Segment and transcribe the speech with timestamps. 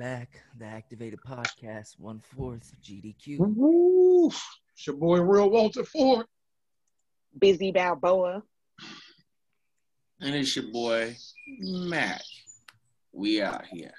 [0.00, 3.36] back, the Activated Podcast, one fourth GDQ.
[3.38, 4.28] Woo!
[4.28, 6.24] It's your boy, Real Walter Ford.
[7.38, 8.42] Busy Balboa.
[10.22, 11.14] And it's your boy,
[11.60, 12.22] Mac.
[13.12, 13.92] We out here.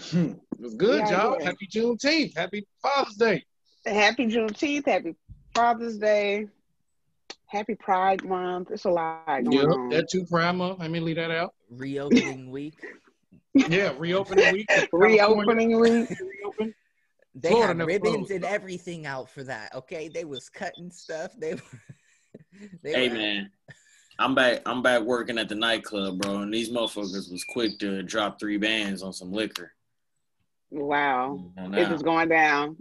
[0.00, 0.34] Hmm.
[0.52, 1.36] it was good, Yeah, y'all.
[1.40, 1.44] yeah.
[1.46, 2.36] Happy Juneteenth.
[2.36, 3.44] Happy Father's Day.
[3.84, 4.86] Happy Juneteenth.
[4.86, 5.16] Happy
[5.56, 6.46] Father's Day.
[7.46, 8.70] Happy Pride Month.
[8.70, 9.88] It's a lot going Yep, on.
[9.88, 10.78] that too prime month.
[10.78, 11.52] Let me leave that out.
[11.68, 12.74] Reopening week.
[13.54, 14.68] Yeah, reopening week.
[14.92, 16.08] Reopening week.
[16.10, 16.74] Reopen.
[17.36, 18.30] They Florida had ribbons closed.
[18.32, 19.74] and everything out for that.
[19.74, 21.32] Okay, they was cutting stuff.
[21.38, 21.60] They were.
[22.82, 23.50] they Hey were- man,
[24.18, 24.62] I'm back.
[24.66, 28.56] I'm back working at the nightclub, bro, and these motherfuckers was quick to drop three
[28.58, 29.72] bands on some liquor.
[30.70, 31.50] Wow.
[31.56, 31.94] You know, This now.
[31.94, 32.76] is going down.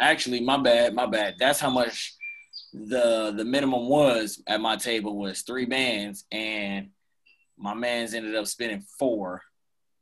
[0.00, 1.34] Actually, my bad, my bad.
[1.38, 2.14] That's how much
[2.72, 6.90] the the minimum was at my table was three bands, and
[7.56, 9.42] my man's ended up spending four,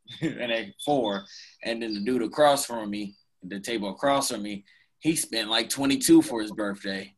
[0.20, 1.24] and they four,
[1.64, 4.64] and then the dude across from me, the table across from me,
[5.00, 7.12] he spent like twenty two for his birthday.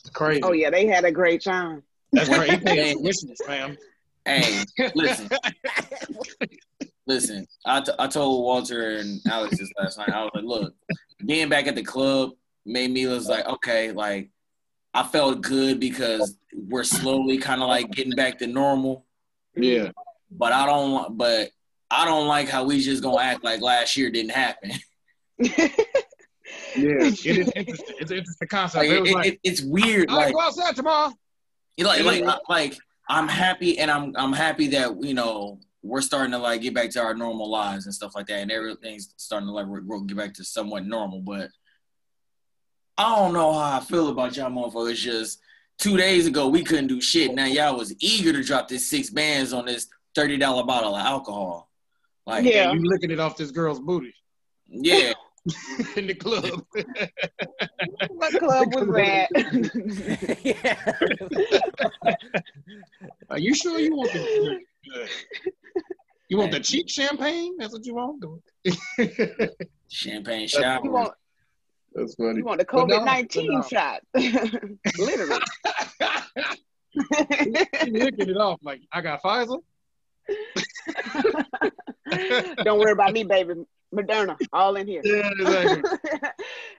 [0.00, 0.42] It's crazy.
[0.42, 0.70] oh, yeah.
[0.70, 1.82] They had a great time.
[2.12, 2.50] That's right.
[2.50, 3.78] He paid tuition, fam.
[4.24, 5.28] Hey, listen,
[7.06, 7.46] listen.
[7.66, 10.10] I, t- I told Walter and Alex this last night.
[10.10, 10.74] I was like, look,
[11.24, 12.30] being back at the club
[12.64, 14.30] made me was like, okay, like
[14.94, 19.06] I felt good because we're slowly kind of like getting back to normal.
[19.56, 19.90] Yeah.
[20.30, 21.16] But I don't.
[21.16, 21.50] But
[21.92, 24.72] I don't like how we just gonna act like last year didn't happen.
[26.76, 27.04] Yeah.
[27.04, 27.64] It is interesting.
[28.00, 28.84] It's an interesting concept.
[28.84, 30.10] Like, it it, was it, like, it's weird.
[30.10, 31.12] all right, Like go outside tomorrow.
[31.76, 32.76] You like like I- uh, like
[33.08, 36.90] I'm happy and I'm I'm happy that you know we're starting to like get back
[36.90, 40.06] to our normal lives and stuff like that and everything's starting to like re- re-
[40.06, 41.48] get back to somewhat normal but
[42.98, 45.40] I don't know how I feel about y'all motherfuckers just
[45.78, 49.10] two days ago we couldn't do shit now y'all was eager to drop this six
[49.10, 51.68] bands on this thirty dollar bottle of alcohol
[52.26, 52.72] like Yeah.
[52.72, 54.14] You licking it off this girl's booty
[54.68, 55.12] yeah
[55.96, 56.64] in the club.
[58.10, 59.28] what club was that?
[60.44, 62.14] yeah.
[63.28, 64.60] Are you sure you want the
[66.28, 67.56] you want the cheap champagne?
[67.58, 68.24] That's what you want.
[69.90, 71.12] champagne you, shower want,
[71.92, 72.38] That's funny.
[72.38, 73.62] you want the COVID 19 but no.
[73.68, 74.00] shot.
[74.96, 75.40] Literally.
[77.86, 79.58] You licking it off like I got Pfizer.
[82.64, 83.54] Don't worry about me, baby.
[83.94, 85.02] Moderna, all in here.
[85.04, 85.82] Yeah, exactly.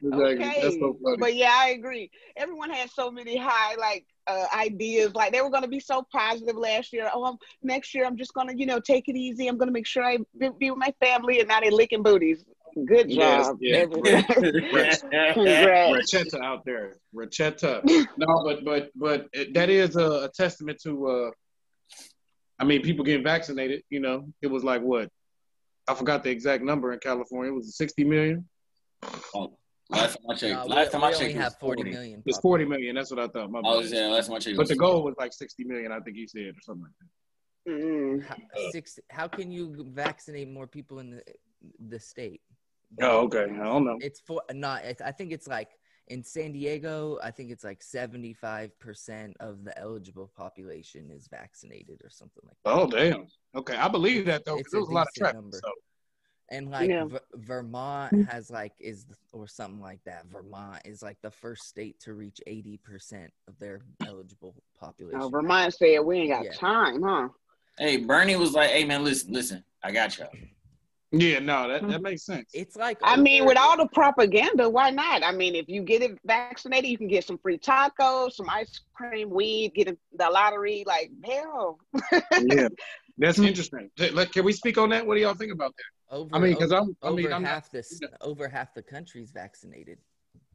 [0.06, 0.36] Exactly.
[0.36, 0.60] okay.
[0.62, 1.16] That's so funny.
[1.18, 2.12] But yeah, I agree.
[2.36, 5.14] Everyone had so many high like uh, ideas.
[5.16, 7.10] Like they were gonna be so positive last year.
[7.14, 9.48] Oh, I'm, next year I'm just gonna, you know, take it easy.
[9.48, 12.44] I'm gonna make sure I be, be with my family, and now they licking booties.
[12.86, 13.78] Good Yes, job, yeah.
[13.78, 14.24] everyone.
[15.34, 16.14] Congrats.
[16.14, 17.82] Rachetta out there, Rachetta.
[18.18, 21.08] no, but but but it- that is a, a testament to.
[21.08, 21.32] uh
[22.60, 23.84] I mean, people getting vaccinated.
[23.90, 25.10] You know, it was like what?
[25.88, 27.52] I forgot the exact number in California.
[27.52, 28.48] It was 60 million.
[29.36, 29.58] Oh,
[29.90, 31.60] last time I checked No, last we, time we I checked only it was have
[31.60, 32.24] 40 40 million.
[32.26, 32.96] It's 40 million.
[32.96, 33.52] That's what I thought.
[33.52, 35.92] My I was saying last time I checked But the goal was like 60 million.
[35.92, 37.08] I think he said or something like that.
[37.66, 38.26] Mm.
[38.26, 38.36] How,
[38.72, 41.24] six, how can you vaccinate more people in the
[41.88, 42.42] the state?
[43.02, 43.44] Oh, okay.
[43.44, 43.98] I don't know.
[44.02, 44.84] It's for not.
[44.84, 45.70] It's, I think it's like
[46.08, 47.18] in San Diego.
[47.24, 52.44] I think it's like seventy five percent of the eligible population is vaccinated or something
[52.46, 52.72] like that.
[52.74, 53.28] Oh, damn.
[53.56, 54.54] Okay, I believe that though.
[54.56, 55.36] 'cause It's there a was a lot of decent traffic.
[55.42, 55.58] number.
[55.64, 55.72] So.
[56.50, 57.06] And like Yeah.
[57.06, 58.24] Ver- Vermont mm-hmm.
[58.24, 60.26] has like is or something like that.
[60.28, 65.22] Vermont is like the first state to reach eighty percent of their eligible population.
[65.22, 66.54] Oh, Vermont said we ain't got Yeah.
[66.54, 67.30] time, huh?
[67.80, 70.30] Hey, Bernie was like, "Hey man, listen, listen, I got y'all."
[71.16, 72.50] Yeah, no, that, that makes sense.
[72.56, 75.24] It's like I mean, with all the propaganda, why not?
[75.24, 78.82] I mean, if you get it vaccinated, you can get some free tacos, some ice
[78.96, 80.84] cream, weed, get in the lottery.
[80.88, 81.78] Like, hell.
[82.42, 82.68] yeah,
[83.20, 83.92] that's interesting.
[83.98, 85.06] Can we speak on that?
[85.06, 85.84] What do y'all think about that?
[86.14, 88.82] over, I mean, because I'm, I mean, over I'm not, half this over half the
[88.82, 89.98] country's vaccinated.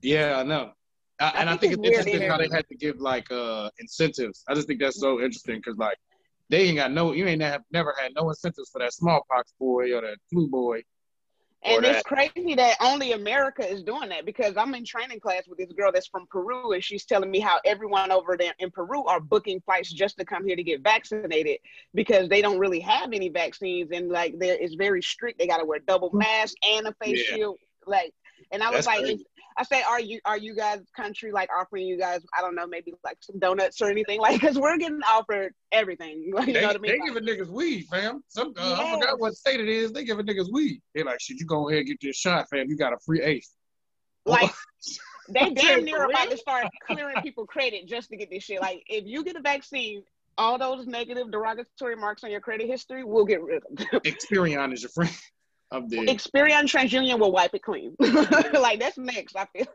[0.03, 0.73] yeah, I know.
[1.21, 3.71] I, and I think think it's it's interesting how they had to give like uh
[3.79, 4.45] incentives.
[4.49, 5.99] I just think that's so interesting because like
[6.51, 9.95] they ain't got no, you ain't have never had no incentives for that smallpox boy
[9.95, 10.83] or that flu boy.
[11.65, 15.59] And it's crazy that only America is doing that because I'm in training class with
[15.59, 19.05] this girl that's from Peru, and she's telling me how everyone over there in Peru
[19.07, 21.59] are booking flights just to come here to get vaccinated
[21.95, 25.39] because they don't really have any vaccines, and like there is very strict.
[25.39, 26.19] They got to wear double hmm.
[26.19, 27.37] mask and a face Yeah.
[27.37, 27.59] shield.
[27.87, 28.15] Like,
[28.53, 29.25] and I was That's like, crazy.
[29.57, 32.21] I say, are you are you guys country like offering you guys?
[32.37, 36.31] I don't know, maybe like some donuts or anything, like because we're getting offered everything.
[36.33, 36.93] Like, you They, know what I mean?
[36.93, 38.23] they Like, giving niggas weed, fam.
[38.29, 39.93] Some uh, I forgot what state it is.
[39.93, 40.81] They giving niggas weed.
[40.95, 42.69] They like, should you go ahead and get this shot, fam?
[42.69, 43.49] You got a free eighth.
[44.27, 44.51] like
[45.29, 48.61] they damn near for about to start clearing people credit just to get this shit.
[48.61, 50.03] Like if you get a vaccine,
[50.39, 54.01] all those negative derogatory marks on your credit history, we'll get rid of them.
[54.05, 55.11] Experian is your friend.
[55.71, 56.07] I'm dead.
[56.09, 57.95] Experian TransUnion will wipe it clean.
[58.01, 59.37] like that's next.
[59.37, 59.67] I feel.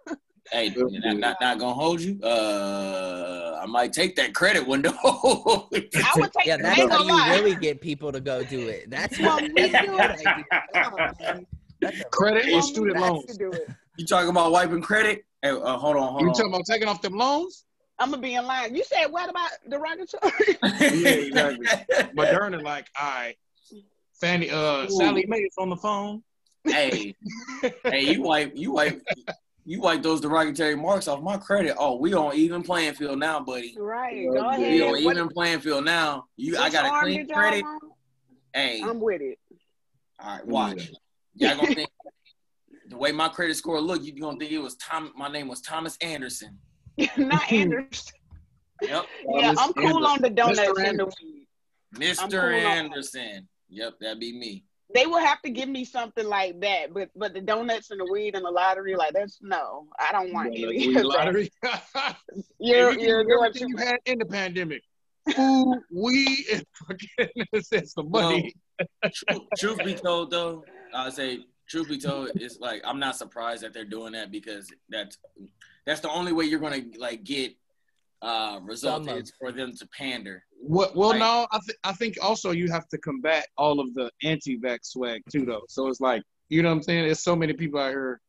[0.52, 2.20] Hey, not, not, not gonna hold you.
[2.22, 4.92] Uh, I might take that credit window.
[5.04, 6.46] I would take.
[6.46, 7.30] Yeah, that's how you lie.
[7.32, 8.90] really get people to go do it.
[8.90, 9.92] That's what me that's a too.
[9.98, 10.46] good idea.
[10.76, 11.48] Come on, man.
[11.82, 13.26] That's a- Credit Well, and student loans.
[13.38, 13.52] do
[13.98, 15.24] you talking about wiping credit?
[15.42, 16.34] Hey, uh, hold on, hold You on.
[16.34, 17.66] talking about taking off them loans?
[18.00, 18.76] I'm gonna be in line.
[18.76, 20.58] You said what about the derogatory?
[21.34, 21.66] Yeah, exactly.
[22.18, 23.36] Moderna, like, all right.
[24.24, 26.24] Fanny, uh, Sallie Mae is on the phone.
[26.64, 27.14] hey,
[27.84, 29.02] hey, you wipe, you wipe,
[29.66, 31.76] you wipe those derogatory marks off my credit.
[31.78, 33.76] Oh, we on even playing field now, buddy.
[33.78, 34.26] right.
[34.30, 34.68] Well, Go yeah.
[34.70, 34.82] We ahead.
[34.84, 36.26] on What- even playing field now.
[36.38, 37.64] You, I got a arm clean credit.
[37.64, 37.84] want?
[38.54, 39.38] Hey, I'm with it.
[40.22, 40.90] all right, watch.
[41.36, 41.90] Y'all gonna think
[42.88, 45.12] the way my credit score look, you gonna think it was Tom.
[45.18, 46.60] My name was Thomas Anderson.
[47.18, 48.14] Not Anderson.
[48.82, 49.06] Yep,
[49.36, 49.56] yeah, Mr.
[49.60, 50.88] I'm cool on the donuts Mr.
[50.88, 51.48] and the weed.
[51.96, 52.30] Mr.
[52.30, 53.50] cool on- Anderson.
[53.74, 54.64] Yep, that'd be me.
[54.94, 58.08] They will have to give me something like that, but but the donuts and the
[58.12, 59.88] weed and the lottery, like that's no.
[60.00, 61.08] I don't want Yeah, any weed of that.
[61.08, 61.52] lottery.
[62.60, 64.84] You're Hey, you you're doing everything you had in the pandemic.
[65.36, 68.54] Food, weed, and fucking sense of money.
[69.14, 73.64] Truth, truth be told, though, I say truth be told, it's like I'm not surprised
[73.64, 75.18] that they're doing that because that's
[75.86, 77.56] that's the only way you're gonna like get
[78.24, 80.44] uh results is for them to pander.
[80.60, 80.96] What?
[80.96, 81.20] Well, Right.
[81.20, 85.22] no, I, th- I think also you have to combat all of the anti-vax swag
[85.30, 85.64] too, though.
[85.68, 87.04] So it's like, you know what I'm saying?
[87.06, 88.22] There's so many people out here,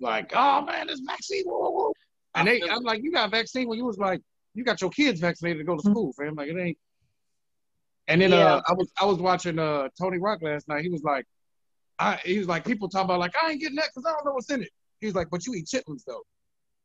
[0.00, 1.92] like, oh man, this vaccine, whoa, whoa, whoa.
[2.34, 4.20] and I they, feel I'm like, you got vaccine when you was like,
[4.54, 6.34] you got your kids vaccinated to go to school, fam.
[6.34, 6.78] Like it ain't.
[8.08, 8.56] And then Yeah.
[8.56, 10.82] uh, I was I was watching uh Tony Rock last night.
[10.82, 11.24] He was like,
[11.98, 14.24] I he was like, people talk about like I ain't getting that because I don't
[14.26, 14.70] know what's in it.
[15.00, 16.22] He was like, but you eat chitlins though.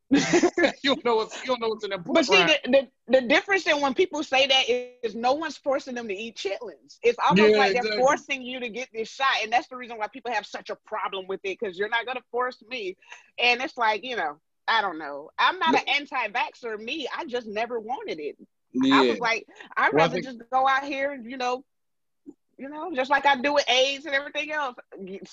[0.11, 2.03] you don't know what's you don't know what's in them.
[2.05, 5.57] But see, the, the, the difference in when people say that is is, no one's
[5.57, 6.97] forcing them to eat chitlins.
[7.01, 9.27] It's almost Yeah, like they're forcing you to get this shot.
[9.41, 12.05] And that's the reason why people have such a problem with it because you're not
[12.05, 12.95] going to force me.
[13.39, 15.29] And it's like, you know, I don't know.
[15.39, 16.79] I'm not an anti vaxxer.
[16.79, 18.37] Me, I just never wanted it.
[18.73, 18.95] yeah.
[18.95, 19.45] I was like,
[19.75, 21.63] I'd Well, I rather think- just go out here and, you know,
[22.57, 24.75] you know, just like I do with AIDS and everything else,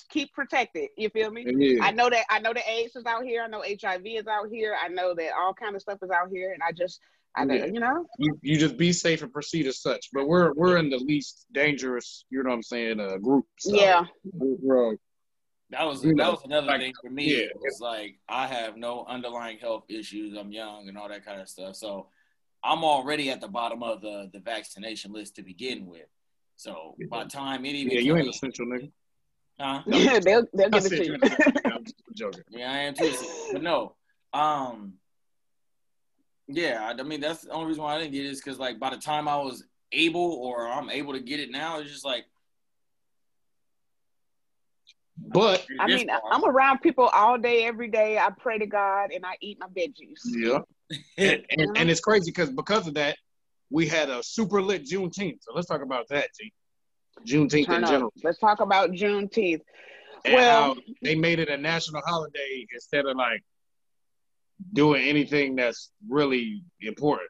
[0.09, 0.89] keep protected.
[0.97, 1.45] You feel me?
[1.47, 1.83] yeah.
[1.83, 3.43] I know that I know that AIDS is out here.
[3.43, 4.75] I know HIV is out here.
[4.81, 6.99] I know that all kind of stuff is out here, and I just,
[7.35, 7.65] I Yeah.
[7.65, 10.09] you know, you, you just be safe and proceed as such.
[10.13, 13.45] But we're we're in the least dangerous, you know what I'm saying, uh, group.
[13.59, 14.57] So yeah, we're,
[14.87, 14.97] we're-
[15.69, 17.25] That was You that know, was another like, thing for me.
[17.31, 17.43] yeah.
[17.45, 20.35] It was like I have no underlying health issues.
[20.37, 21.75] I'm young and all that kind of stuff.
[21.77, 22.09] So
[22.63, 26.07] I'm already at the bottom of the the vaccination list to begin with.
[26.55, 28.91] So by the time it even yeah, you ain't comes- essential, nigga.
[29.59, 29.81] huh?
[29.87, 31.13] yeah, they'll they'll I give it said to you you.
[31.15, 31.61] ain't essential.
[31.65, 32.43] I'm just joking.
[32.49, 33.11] Yeah, I am too.
[33.51, 33.95] But no,
[34.33, 34.93] um,
[36.47, 38.59] yeah, I I mean that's the only reason why I didn't get it is because
[38.59, 41.89] like by the time I was able or I'm able to get it now, it's
[41.91, 42.25] just like.
[45.33, 46.21] But I mean, far.
[46.31, 48.17] I'm around people all day, every day.
[48.17, 50.19] I pray to God and I eat my veggies.
[50.25, 50.59] yeah,
[51.17, 53.17] and, and, and it's crazy because because of that,
[53.71, 55.39] we had a super lit Juneteenth.
[55.41, 56.51] So let's talk about that, G.
[57.25, 57.89] Juneteenth Turn in up.
[57.89, 58.13] general.
[58.23, 59.61] Let's talk about Juneteenth.
[60.25, 63.43] And Well- they made it a national holiday instead of like
[64.73, 67.29] doing anything that's really important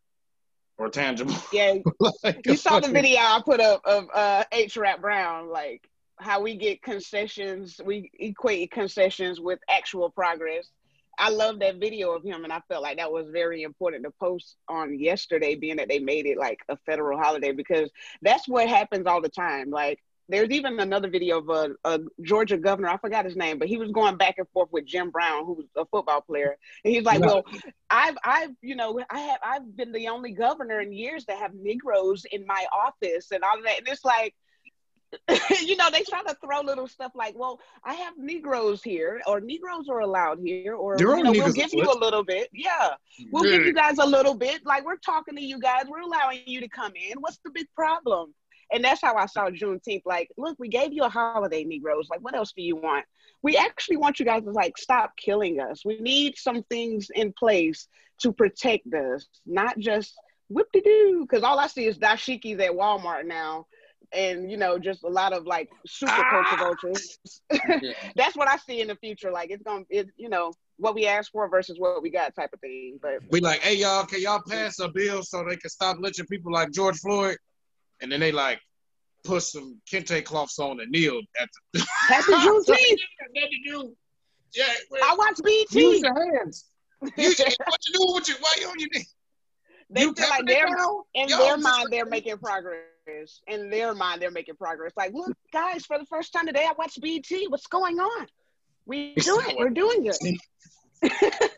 [0.77, 1.35] or tangible.
[1.53, 1.75] Yeah,
[2.23, 4.75] Like, you saw the video I put up of uh, H.
[4.77, 10.67] Rap Brown, like how we get concessions, we equate concessions with actual progress.
[11.21, 14.11] I love that video of him, and I felt like that was very important to
[14.19, 17.91] post on yesterday, being that they made it like a federal holiday because
[18.23, 19.69] that's what happens all the time.
[19.69, 23.67] Like, there's even another video of a, a Georgia governor, I forgot his name, but
[23.67, 26.93] he was going back and forth with Jim Brown, who was a football player, and
[26.93, 27.27] he's like, Yeah.
[27.27, 27.45] "Well,
[27.89, 31.53] I've, I've, you know, I have, I've been the only governor in years to have
[31.53, 33.79] Negroes in my office and all of that.
[33.79, 34.33] And it's like,
[35.71, 39.39] you know, they try to throw little stuff like, well, I have Negroes here, or
[39.39, 42.49] Negroes are allowed here, or you know, we'll give you a little bit.
[42.51, 42.89] Yeah,
[43.31, 44.65] we'll give you guys a little bit.
[44.65, 47.21] Like we're talking to you guys, we're allowing you to come in.
[47.21, 48.33] What's the big problem?
[48.73, 50.03] And that's how I saw Juneteenth.
[50.05, 52.09] Like, look, we gave you a holiday, Negroes.
[52.09, 53.05] Like, what else do you want?
[53.41, 55.85] We actually want you guys to like stop killing us.
[55.85, 57.87] We need some things in place
[58.23, 60.13] to protect us, not just
[60.49, 61.25] whip de doo.
[61.27, 63.67] Because all I see is dashikis at Walmart now,
[64.13, 66.29] and you know, just a lot of like super Ah!
[66.29, 67.19] culture vultures.
[67.81, 67.93] Yeah.
[68.15, 69.31] That's what I see in the future.
[69.31, 72.51] Like, it's gonna, it, you know, what we asked for versus what we got, type
[72.53, 72.99] of thing.
[73.01, 76.25] But We like, hey y'all, can y'all pass a bill so they can stop lynching
[76.25, 77.37] people like George Floyd?
[78.01, 78.59] And then they like
[79.23, 83.91] put some kente cloths on and kneel at the happy Juneteenth.
[84.53, 84.65] Yeah,
[85.03, 85.71] I watch BET.
[85.71, 86.65] use your hands.
[87.17, 89.05] Use your, what you doing with your why you on your knee?
[89.89, 91.03] they You feel like tapping it they're now?
[91.13, 92.79] in Yo, their mind like- they're making progress.
[93.47, 94.91] In their mind they're making progress.
[94.95, 97.23] Like, look, guys, for the first time today I watched BET.
[97.49, 98.27] What's going on?
[98.85, 99.55] We do it.
[99.57, 100.37] We're doing it.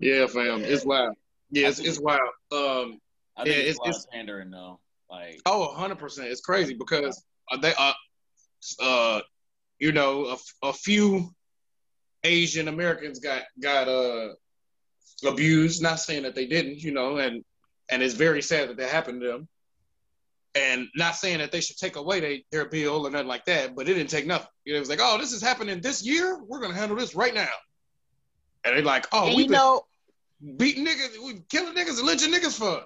[0.00, 1.16] Yeah, fam, it's wild.
[1.50, 2.20] Yeah, it's, it's wild.
[2.52, 3.00] Um,
[3.36, 4.78] I think Yeah, it's, it's- a it's- pandering though.
[5.10, 6.28] Like oh, 100 percent.
[6.28, 7.94] It's crazy because uh, they uh,
[8.80, 9.20] uh,
[9.78, 10.36] you know, a,
[10.68, 11.30] a few
[12.24, 14.34] Asian Americans got got uh
[15.26, 15.82] abused.
[15.82, 17.42] Not saying that they didn't, you know, and
[17.90, 19.48] and it's very sad that that happened to them.
[20.54, 23.76] And not saying that they should take away they, their bill or nothing like that,
[23.76, 24.48] but it didn't take nothing.
[24.66, 26.40] It was like, oh, this is happening this year.
[26.42, 27.48] We're gonna handle this right now.
[28.64, 29.82] And they're like, oh, you been know,
[30.56, 32.82] beating niggas, we killing niggas and lynching niggas for uh,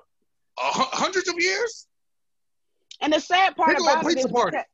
[0.59, 1.87] hundreds of years.
[3.01, 4.65] and the sad part about it because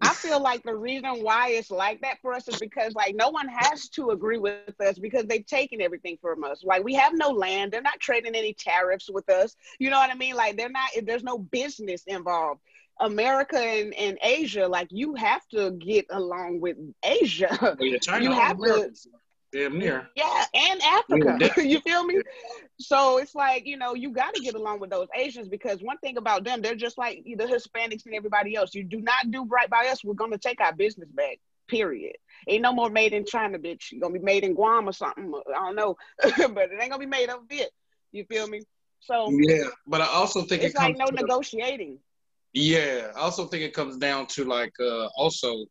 [0.00, 3.30] I feel like the reason why it's like that for us is because like no
[3.30, 6.62] one has to agree with us because they've taken everything from us.
[6.64, 7.72] Like we have no land.
[7.72, 9.56] They're not trading any tariffs with us.
[9.78, 10.34] You know what I mean?
[10.36, 12.60] Like they're not there's no business involved.
[13.00, 17.76] America and, and Asia, like you have to get along with Asia.
[18.02, 19.06] China, You have to- Americans,
[19.52, 20.08] damn near.
[20.16, 21.50] Yeah, and Africa.
[21.62, 22.20] You feel me?
[22.78, 25.98] So it's like, you know, you got to get along with those Asians because one
[25.98, 28.74] thing about them, they're just like the Hispanics and everybody else.
[28.74, 31.38] You do not do right by us, we're going to take our business back,
[31.68, 32.16] period.
[32.48, 33.92] Ain't no more made in China, bitch.
[33.92, 35.32] You're going to be made in Guam or something.
[35.48, 35.96] I don't know.
[36.22, 37.70] but it ain't going to be made over it.
[38.12, 38.62] You feel me?
[39.00, 41.98] So Yeah, but I also think it's it like no negotiating.
[42.52, 45.64] Yeah, I also think it comes down to like uh also,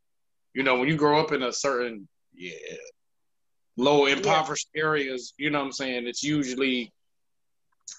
[0.53, 2.53] you know, when you grow up in a certain yeah
[3.88, 6.07] low impoverished areas, you know what I'm saying?
[6.07, 6.91] It's usually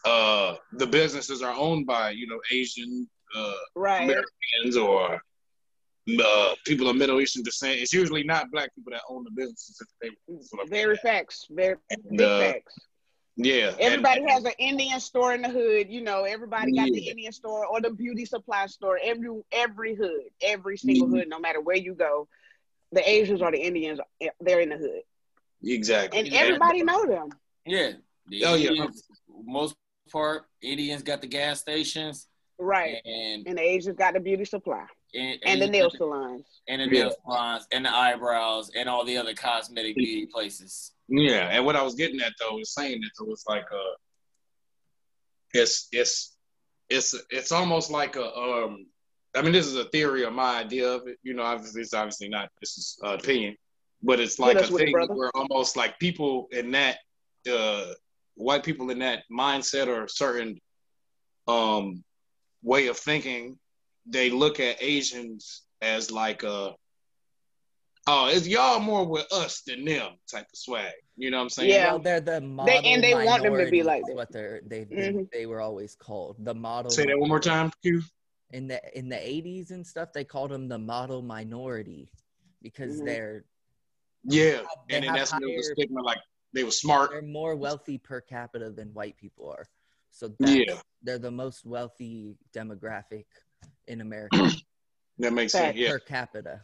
[0.04, 4.02] uh the businesses are owned by, you know, Asian uh Right.
[4.04, 5.20] Americans or
[6.25, 7.78] uh people of Middle Eastern descent.
[7.80, 9.82] It's usually not black people that own the businesses.
[10.68, 11.46] Very facts.
[11.50, 12.75] Very And, big uh, facts.
[13.37, 13.68] yeah.
[13.70, 16.25] and- Everybody has an Indian store in the hood, you know.
[16.25, 18.99] Everybody got the Indian store or the beauty supply store.
[19.02, 21.12] Every every hood, every single Mhm.
[21.18, 22.28] hood, no matter where you go,
[22.92, 25.02] the Asians or the Indians, eh, they're in the hood,
[25.64, 26.19] exactly.
[26.21, 27.29] and everybody know them.
[27.67, 27.93] yeah.
[28.26, 28.69] The Oh, yeah.
[28.71, 29.02] Indians,
[29.45, 29.75] most
[30.12, 33.00] part, Indians got the gas stations Right.
[33.05, 36.45] and And the Asians got the beauty supply and, and the nail salons.
[36.69, 37.05] and the Yeah.
[37.05, 40.93] nail salons and the eyebrows and all the other cosmetic beauty places.
[41.09, 43.97] Yeah, and what I was getting at though is saying that it was like uh
[45.55, 46.37] it's it's
[46.88, 48.87] it's it's almost like a um
[49.35, 51.95] I mean this is a theory or my idea of it, you know, obviously it's
[51.95, 53.57] obviously not this is uh, opinion,
[54.02, 56.99] but it's like a with it, thing where almost like people in that
[57.50, 57.92] uh
[58.35, 60.59] white people in that mindset or certain
[61.49, 62.02] um
[62.62, 63.59] way of thinking,
[64.07, 66.75] they look at Asians as like a
[68.07, 70.92] oh, it's y'all more with us than them type of swag.
[71.16, 71.71] You know what I'm saying?
[71.71, 71.87] Yeah.
[71.92, 74.14] Well, they're the model and they want them to be like that.
[74.14, 75.30] What they're they they, Mhm.
[75.30, 76.90] they were always called the model.
[76.90, 78.02] Say that one more time, Q.
[78.52, 82.11] In the in the 80s and stuff, they called them the model minority
[82.62, 83.04] because Mhm.
[83.07, 83.45] they're
[84.25, 86.19] Yeah, They and then that's when it was higher- stigma like
[86.53, 87.11] they were smart.
[87.11, 89.65] they're more wealthy per capita than white people are.
[90.11, 93.27] So Yeah, they're the most wealthy demographic
[93.87, 94.31] in America
[95.19, 95.65] that makes Fact.
[95.75, 95.77] sense.
[95.79, 96.61] Yeah, per capita.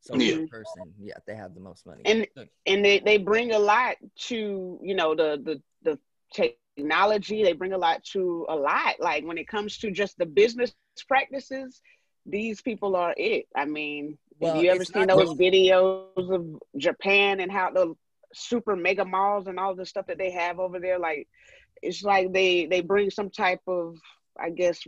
[0.00, 0.36] So Yeah.
[0.36, 2.02] per person, yeah, they have the most money.
[2.04, 3.96] And- Look, and they, they bring a lot
[4.28, 5.98] to you know the the the
[6.32, 10.26] technology they bring a lot to a lot like when it comes to just the
[10.26, 10.74] business
[11.08, 11.80] practices
[12.26, 16.60] these people are it i mean Well, have you ever seen those just- videos of
[16.76, 17.94] japan and how the
[18.34, 20.98] super mega malls and all the stuff that they have over there?
[20.98, 21.28] Like
[21.82, 23.96] it's like they they bring some type of
[24.38, 24.80] i guess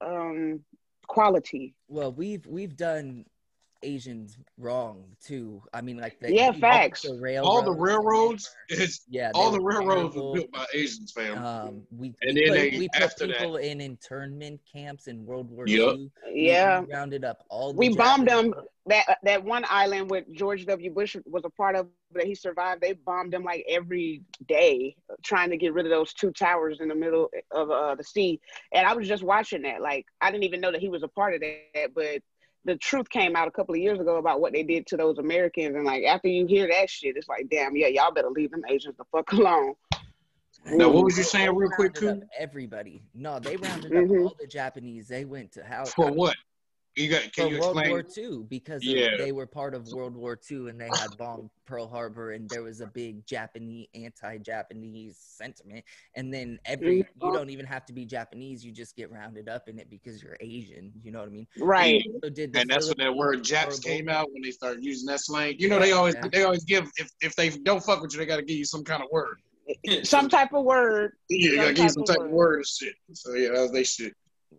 [0.00, 0.60] um
[1.10, 1.74] quality.
[1.88, 3.24] Well, we've we've done
[3.82, 5.62] Asians wrong too.
[5.72, 7.02] I mean, like the, Yeah, the- facts.
[7.02, 11.38] The railroads, all the railroads, is yeah, all the railroads were built by Asians, fam.
[11.44, 15.06] Um, we, And we then put, they- we put after that- people in internment camps
[15.06, 15.96] in World War Yup.
[15.96, 16.10] II.
[16.32, 17.72] We- yeah we rounded up all.
[17.72, 18.54] The we bombed them
[18.86, 20.92] that that one island with George W.
[20.92, 22.80] Bush was a part of that he survived.
[22.80, 26.88] They bombed them like every day, trying to get rid of those two towers in
[26.88, 28.40] the middle of uh, the sea.
[28.72, 29.80] And I was just watching that.
[29.80, 32.20] Like I didn't even know that he was a part of that, but
[32.64, 35.18] the truth came out a couple of years ago about what they did to those
[35.18, 35.74] Americans.
[35.76, 38.62] And like after you hear that shit, it's like, damn, yeah, y'all better leave them
[38.68, 39.74] Asians the fuck alone.
[40.66, 42.22] Now, what was you saying real quick, rounded Q?
[42.24, 43.02] up Everybody.
[43.14, 44.20] No, they rounded Mhm.
[44.20, 45.08] up all the Japanese.
[45.08, 46.36] They went to how For what?
[47.00, 47.22] You got?
[47.22, 47.90] for Can you World explain?
[47.90, 49.16] War II because of- Yeah.
[49.16, 52.62] they were part of World War II and they had bombed Pearl Harbor and there
[52.62, 55.84] was a big Japanese anti-Japanese sentiment.
[56.14, 57.32] And then every you Mhm.
[57.32, 60.36] don't even have to be Japanese, you just get rounded up in it because you're
[60.40, 60.92] Asian.
[61.02, 61.46] You know what I mean?
[61.58, 62.04] Right.
[62.22, 65.20] So did And that's when that word "Japs" came out when they started using that
[65.20, 65.56] slang.
[65.58, 66.28] You know, they always Yeah.
[66.28, 68.64] they always give if, if they don't fuck with you, they got to give you
[68.64, 69.40] some kind of word.
[70.02, 71.12] some type of word.
[71.28, 72.32] Yeah, you gotta give you some type of word.
[72.32, 72.94] word and shit.
[73.12, 74.14] So yeah, that's they shit.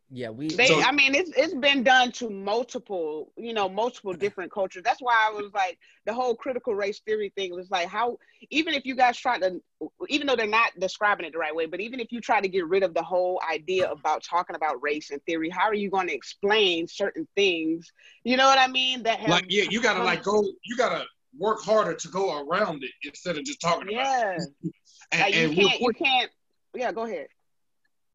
[0.10, 0.48] Yeah, we.
[0.48, 4.84] They, So- I mean, it's it's been done to multiple, you know, multiple different cultures.
[4.84, 8.18] That's why I was like, the whole critical race theory thing was like, how
[8.50, 9.62] even if you guys try to,
[10.10, 12.48] even though they're not describing it the right way, but even if you try to
[12.48, 15.90] get rid of the whole idea about talking about race and theory, how are you
[15.90, 17.92] going to explain certain things?
[18.24, 19.04] You know what I mean?
[19.04, 20.42] That have, Like yeah, you gotta like go.
[20.64, 21.06] You gotta
[21.38, 24.74] work harder to go around it instead of just talking about yeah, it.
[25.12, 26.32] And, like you and can't, you can't.
[26.74, 27.28] Yeah, go ahead.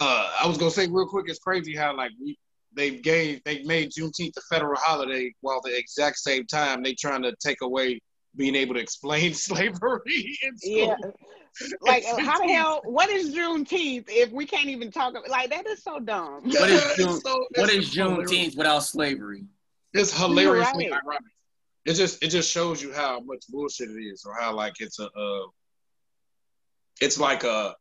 [0.00, 2.38] Uh, I was gonna say real quick, it's crazy how like we
[2.74, 7.22] they gave they made Juneteenth a federal holiday while the exact same time they trying
[7.22, 8.00] to take away
[8.36, 10.76] being able to explain slavery in school.
[10.76, 10.96] Yeah.
[11.80, 12.82] Like, how the hell?
[12.84, 15.12] What is Juneteenth if we can't even talk?
[15.12, 16.42] About, like, that is so dumb.
[16.44, 18.30] What is June- so- What it's is hilarious.
[18.30, 19.44] Juneteenth without slavery?
[19.94, 21.00] It's hilariously Right.
[21.02, 21.22] ironic.
[21.86, 24.98] It just it just shows you how much bullshit it is, or how like it's
[24.98, 25.46] a uh,
[27.00, 27.74] it's like a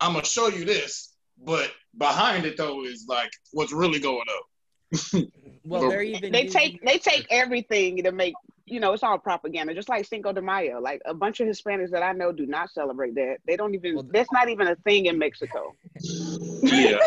[0.00, 1.09] I'm gonna show you this,
[1.44, 5.26] but behind it though is like what's really going on.
[5.64, 6.32] well, they're even.
[6.32, 8.34] they using- take they take everything to make
[8.66, 11.90] you know it's all propaganda just like cinco de mayo like a bunch of hispanics
[11.90, 14.76] that i know do not celebrate that they don't even Well, that's not even a
[14.76, 15.74] thing in mexico
[16.62, 16.98] Yeah,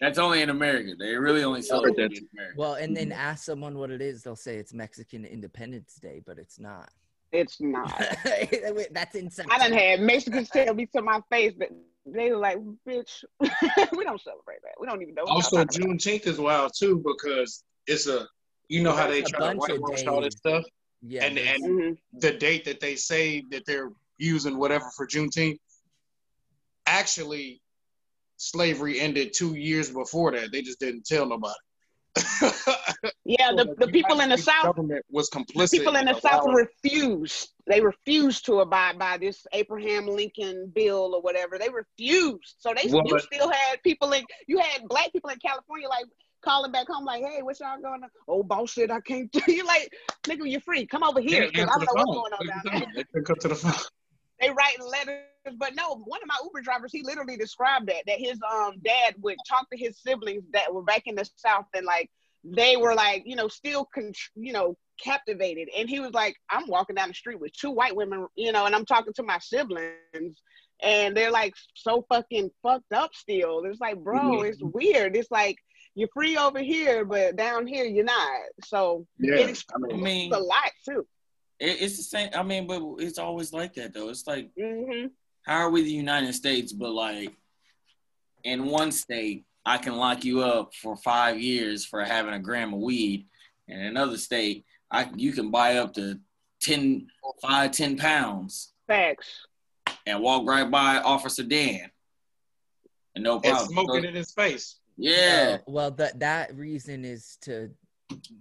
[0.00, 0.92] That's only in America.
[0.98, 2.54] They really only celebrate that in America.
[2.56, 3.20] Well, and then mm-hmm.
[3.20, 6.90] ask someone what it is, they'll say it's Mexican Independence Day, but it's not.
[7.32, 7.92] it's not
[8.92, 9.46] That's insane.
[9.50, 11.70] i done had mexicans tell me to my face that
[12.06, 12.58] they were like
[12.88, 15.64] bitch we don't celebrate that we don't even know what y'all also.
[15.64, 18.26] Juneteenth is wild too because it's a
[18.68, 20.64] you know how they try to bunch whitewash all this stuff.
[21.02, 21.98] Yeah, and there's- and Mhm.
[22.20, 25.58] the date that they say that they're using whatever for Juneteenth,
[26.86, 27.60] actually,
[28.38, 30.50] slavery ended two years before that.
[30.52, 31.54] They just didn't tell nobody.
[33.24, 35.70] yeah the, the people in the south government was complicit.
[35.70, 37.50] people in the South refused.
[37.66, 41.58] They refused to abide by this Abraham Lincoln bill or whatever.
[41.58, 42.56] They refused.
[42.58, 46.06] So they Well, you still had people in you had black people in California like
[46.42, 48.10] calling back home like, hey, what y'all going on?
[48.28, 49.34] Oh, boss said I can't.
[49.48, 49.92] you like,
[50.24, 50.86] nigga, you're free.
[50.86, 52.06] Come over here I don't know phone.
[52.06, 53.04] what's going on down there.
[53.14, 53.72] They come to the phone.
[54.40, 55.24] They writing letters,
[55.58, 59.14] but no, one of my Uber drivers, he literally described that that his um dad
[59.20, 62.10] would talk to his siblings that were back in the South and like
[62.44, 65.68] they were like, you know, still, con- you know, captivated.
[65.76, 68.66] And he was like, I'm walking down the street with two white women, you know,
[68.66, 70.40] and I'm talking to my siblings,
[70.80, 73.64] and they're like so fucking fucked up still.
[73.64, 74.48] It's like, bro, Mhm.
[74.48, 75.16] it's weird.
[75.16, 75.56] It's like
[75.96, 78.40] you're free over here, but down here you're not.
[78.64, 81.06] So Yeah, it I mean, it's a lot too.
[81.58, 82.30] it, it's the same.
[82.34, 84.08] I mean, but it's always like that though.
[84.10, 85.06] It's like, hmm
[85.46, 87.32] how are we the United States, but like
[88.44, 92.74] in one state, I can lock you up for five years for having a gram
[92.74, 93.26] of weed,
[93.68, 96.18] and in another state, I you can buy up to
[96.62, 97.06] 10,
[97.42, 99.28] 5, 10 pounds Facts.
[100.06, 101.90] and walk right by Officer Dan.
[103.14, 103.66] And no problem.
[103.66, 103.86] and problem.
[103.86, 104.76] smoking in his face.
[104.96, 105.58] yeah.
[105.60, 107.70] Oh, well, that that reason is to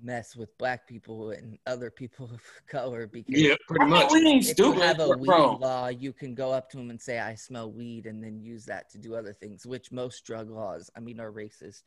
[0.02, 4.12] mess with black people and other people of color because Yeah, pretty much.
[4.12, 5.58] we ain't if stupid, you have a weed bro.
[5.60, 8.66] law, you can go up to them and say, "I smell weed," and then use
[8.66, 9.66] that to do other things.
[9.66, 11.84] Which most drug laws, I mean, are racist.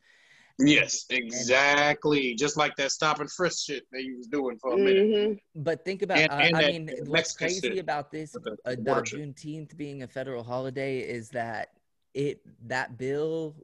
[0.61, 2.35] Yes, exactly.
[2.35, 5.27] Just like that stop and frisk shit that he was doing for a minute.
[5.27, 8.35] hmm But think about, And- uh, and I that mean, what's crazy shit about this
[8.35, 9.21] uh, about shit.
[9.21, 11.69] Juneteenth being a federal holiday is that
[12.13, 13.55] it that bill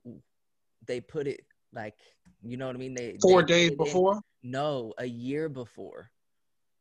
[0.85, 1.41] they put it
[1.73, 1.95] like
[2.45, 2.93] you know what I mean.
[2.93, 4.21] They Four they days put it in- before.
[4.43, 6.11] no, a year before.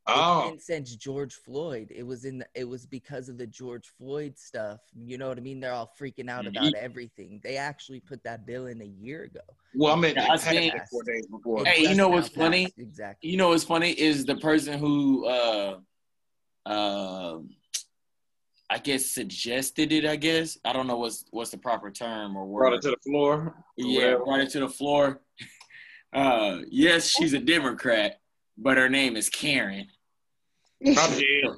[0.07, 1.91] Oh, It's since George Floyd.
[1.91, 2.39] It was in.
[2.41, 4.81] The, it was because of the George Floyd stuff.
[4.95, 5.61] You know what I mean?
[5.61, 7.41] They're all freaking out about Ye- everything.
[7.43, 9.41] They actually put that bill in a year ago.
[9.75, 11.65] well, I mean, Yeah, it I passed four days before.
[11.65, 12.65] Hey, you know now what's funny?
[12.65, 13.31] passed, Exactly.
[13.31, 15.79] You know what's funny is the person who uh
[16.67, 17.39] uh
[18.71, 20.59] I guess suggested it, I guess.
[20.67, 23.55] I don't know what's what's the proper term or Brought it to the floor.
[23.79, 24.25] yeah, whatever.
[24.25, 25.21] brought it to the floor.
[26.15, 28.21] Uh yes, she's a Democrat,
[28.57, 29.87] but her name is Karen.
[30.95, 31.57] Probably is.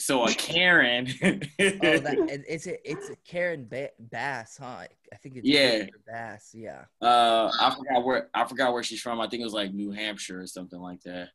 [0.00, 2.16] So a Karen Oh, that
[2.48, 4.86] it's a, it's a Karen ba- Bass, huh?
[5.12, 5.70] I think it's Yeah.
[5.70, 6.54] Karen Bass.
[6.54, 6.84] Yeah.
[7.02, 9.20] uh I forgot where I forgot where she's from.
[9.20, 11.28] I think it was like New Hampshire or something like that.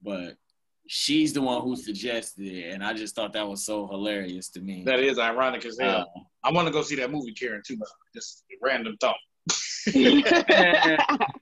[0.00, 0.36] But
[0.86, 4.60] she's the one who suggested it, and I just thought that was so hilarious to
[4.60, 4.84] me.
[4.84, 6.08] That is ironic as hell.
[6.16, 7.76] Uh, I want to go see that movie, Karen, too.
[7.76, 9.16] But just a random thought.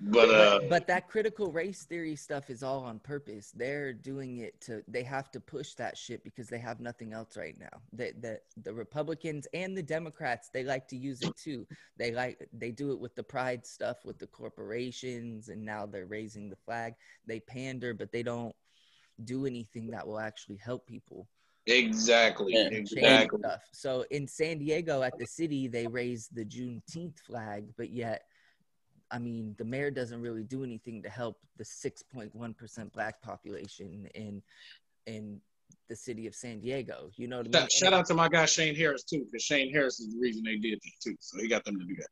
[0.00, 3.52] But uh, but, but that critical race theory stuff is all on purpose.
[3.54, 7.36] They're doing it to they have to push that shit because they have nothing else
[7.36, 7.80] right now.
[7.92, 11.66] The the the Republicans and the Democrats, they like to use it too.
[11.96, 16.06] They like they do it with the pride stuff with the corporations and now they're
[16.06, 16.94] raising the flag.
[17.26, 18.54] They pander, but they don't
[19.24, 21.28] do anything that will actually help people.
[21.66, 22.52] Exactly.
[22.54, 22.68] Yeah.
[22.68, 23.38] Exactly.
[23.38, 23.62] stuff.
[23.72, 28.24] So in San Diego at the city, they raised the Juneteenth flag, but yet,
[29.14, 34.42] I mean, the mayor doesn't really do anything to help the 6.1% black population in
[35.06, 35.40] in
[35.88, 37.10] the city of San Diego.
[37.16, 37.52] You know what I mean?
[37.52, 40.12] Shout, And shout it- out to my guy Shane Harris too, because Shane Harris is
[40.14, 41.14] the reason they did that too.
[41.20, 42.08] So he got them to do that.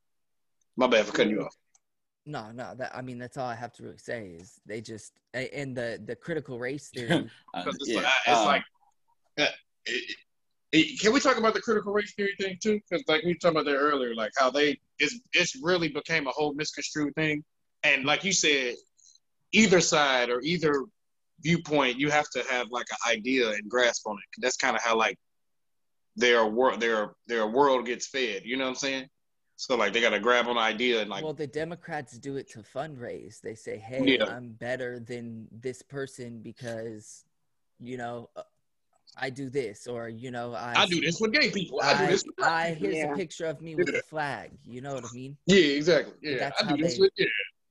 [0.76, 1.56] My bad for cutting you off.
[2.24, 5.18] No, no, that I mean that's all I have to really say is they just
[5.34, 7.28] a- and the the critical race theory.
[7.54, 8.62] Uh, it's, yeah, like, it's um, like,
[9.38, 9.46] uh,
[9.86, 10.16] it-
[10.70, 12.80] it- can we talk about the critical race theory thing too?
[12.88, 16.30] Because like we talked about that earlier, like how they it's it's really became a
[16.30, 17.44] whole misconstrued thing,
[17.82, 18.74] and like you said,
[19.52, 20.84] either side or either
[21.40, 24.40] viewpoint, you have to have like an idea and grasp on it.
[24.40, 25.18] That's kind of how like
[26.16, 28.42] their world their their world gets fed.
[28.44, 29.08] You know what I'm saying?
[29.56, 32.36] So like they got to grab on an idea and like well, the Democrats do
[32.36, 33.40] it to fundraise.
[33.40, 34.26] They say, "Hey, Yeah.
[34.26, 37.24] I'm better than this person because,
[37.78, 38.42] you know, uh,
[39.16, 41.80] I do this, or you know, I I do this with gay people.
[41.82, 42.24] I, do this.
[42.24, 43.12] With I here's Yeah.
[43.12, 44.50] a picture of me with a flag.
[44.64, 45.36] You know what I mean?
[45.46, 46.14] yeah, exactly.
[46.22, 47.26] Yeah, That's I how do this they- with yeah.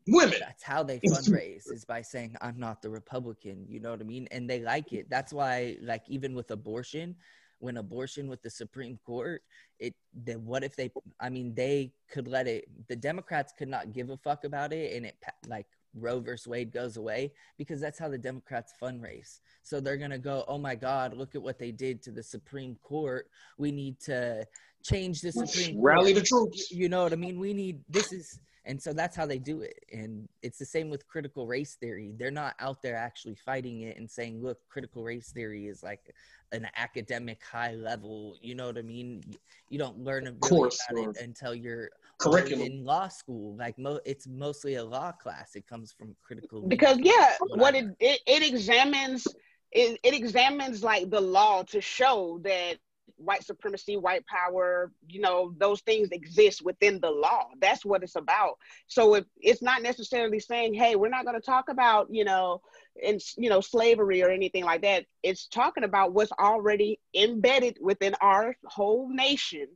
[0.08, 0.38] women.
[0.40, 3.66] That's how they fundraise is by saying I'm not the Republican.
[3.68, 4.28] You know what I mean?
[4.32, 5.10] And they like it.
[5.10, 7.16] That's why, like, even with abortion,
[7.60, 9.42] when abortion with the Supreme Court,
[9.80, 10.92] it then what if they?
[11.20, 12.66] I mean, they could let it.
[12.88, 15.16] The Democrats could not give a fuck about it, and it
[15.48, 19.40] like Roe versus Wade goes away because that's how the Democrats fundraise.
[19.64, 22.76] So they're gonna go, oh my God, look at what they did to the Supreme
[22.82, 23.28] Court.
[23.58, 24.46] We need to
[24.84, 25.84] change the Supreme Court.
[25.84, 26.72] Rally Court the troops.
[26.72, 27.40] you know what I mean?
[27.40, 29.84] We need this is and so that's how they do it.
[29.92, 32.14] And it's the same with critical race theory.
[32.16, 36.14] They're not out there actually fighting it and saying, look, critical race theory is like
[36.52, 38.38] an academic high level.
[38.40, 39.24] You know what I mean?
[39.70, 41.90] You don't learn really course, about it until you're
[42.22, 42.68] Curriculum.
[42.68, 43.56] in law school.
[43.58, 45.56] Like mo- it's mostly a law class.
[45.56, 49.28] It comes from critical because yeah what it it, it examines
[49.72, 52.78] it, it examines like the law to show that
[53.18, 58.16] white supremacy white power you know those things exist within the law that's what it's
[58.16, 58.58] about
[58.88, 62.62] so if it's not necessarily saying hey we're not going to talk about you know
[63.02, 68.16] in you know slavery or anything like that it's talking about what's already embedded within
[68.22, 69.68] our whole nation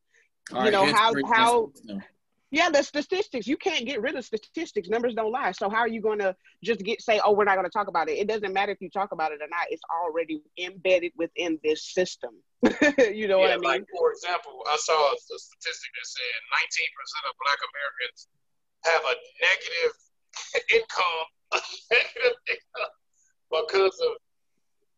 [0.53, 2.01] our you know, how- how- you know,
[2.55, 3.47] yeah, the statistics.
[3.47, 4.87] You can't get rid of statistics.
[4.87, 5.51] Numbers don't lie.
[5.51, 7.89] So how are you going to just get say, oh, we're not going to talk
[7.89, 8.15] about it?
[8.15, 9.67] It doesn't matter if you talk about it or not.
[9.69, 12.31] It's already embedded within this system.
[13.11, 13.67] you know what I mean?
[13.67, 18.19] like for example, I saw a, statistic that said 19% of Black Americans
[18.87, 19.93] have a negative
[20.71, 21.27] income,
[21.91, 22.95] negative income
[23.51, 24.15] because of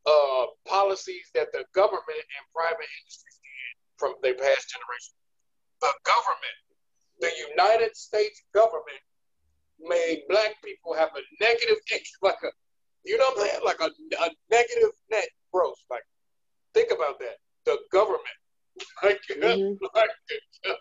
[0.05, 5.17] uh, policies that the government and private industries did from their past generation.
[5.81, 6.57] The government,
[7.19, 9.01] the United States government,
[9.79, 11.77] made Black people have a negative
[12.21, 12.47] like a,
[13.05, 13.85] you know what I'm saying, like a,
[14.23, 15.77] a negative net gross.
[15.89, 16.03] Like,
[16.73, 17.37] think about that.
[17.65, 18.23] The government.
[19.03, 19.77] Like, Mhm.
[19.95, 20.09] like,
[20.65, 20.77] like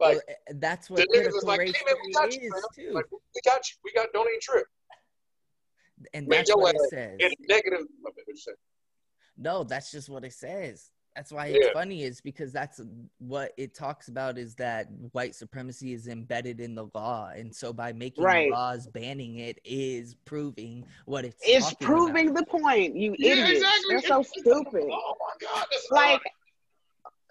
[0.00, 2.94] Well, eh, that's what the niggas was like, hey man, we got you, is man.
[2.94, 3.76] Like, we got you.
[3.84, 4.66] We got don't even trip.
[6.14, 7.20] and make that's what it says.
[7.48, 7.86] Negative.
[8.00, 8.52] what did you say?
[9.36, 10.90] No, that's just what it says.
[11.18, 11.72] That's why it's Yeah.
[11.72, 12.80] funny is because that's
[13.18, 17.72] what it talks about is that white supremacy is embedded in the law, and so
[17.72, 18.52] by making Right.
[18.52, 21.42] laws banning it is proving what it's.
[21.44, 22.46] It's talking proving about.
[22.46, 23.50] the point, you Yeah, idiots.
[23.50, 23.88] exactly.
[23.96, 24.84] They're so stupid.
[24.92, 26.22] Oh my god, Like,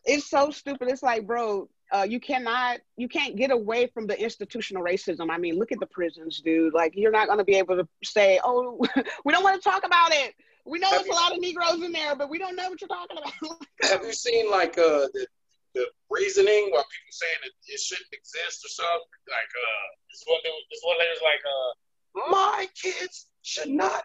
[0.04, 0.90] it's so stupid.
[0.90, 5.30] It's like, bro, uh, you cannot, you can't get away from the institutional racism.
[5.32, 6.74] I mean, look at the prisons, dude.
[6.74, 8.86] Like, you're not going to be able to say, oh,
[9.24, 10.34] we don't want to talk about it.
[10.68, 12.82] We know Have there's a lot of Negroes in there, but we don't know what
[12.82, 13.34] you're talking about.
[13.90, 15.28] Have you seen like uh the,
[15.74, 19.22] the reasoning why people saying that it shouldn't exist or something?
[19.30, 24.04] Like uh this one dude, this one lady's like uh my kids should not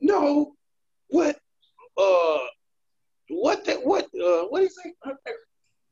[0.00, 0.54] know
[1.08, 1.38] what
[1.96, 2.38] uh
[3.28, 4.94] what that what uh what do you think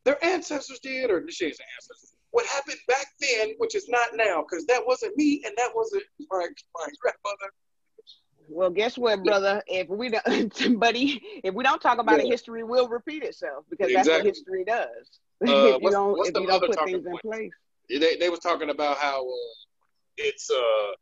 [0.04, 2.14] their ancestors did or she say ancestors.
[2.30, 6.04] What happened back then, which is not now, because that wasn't me and that wasn't
[6.30, 6.46] my
[6.76, 7.52] my grandmother.
[8.48, 9.62] Well, guess what, brother?
[9.66, 12.32] If we don't, buddy, if we don't talk about it, Yeah.
[12.32, 14.88] history will repeat itself because that's what history does.
[15.46, 17.22] Uh, if you what's- don't, if the you don't other put talking things in point?
[17.22, 17.52] place.
[18.00, 19.54] they they was talking about how uh,
[20.16, 20.92] it's uh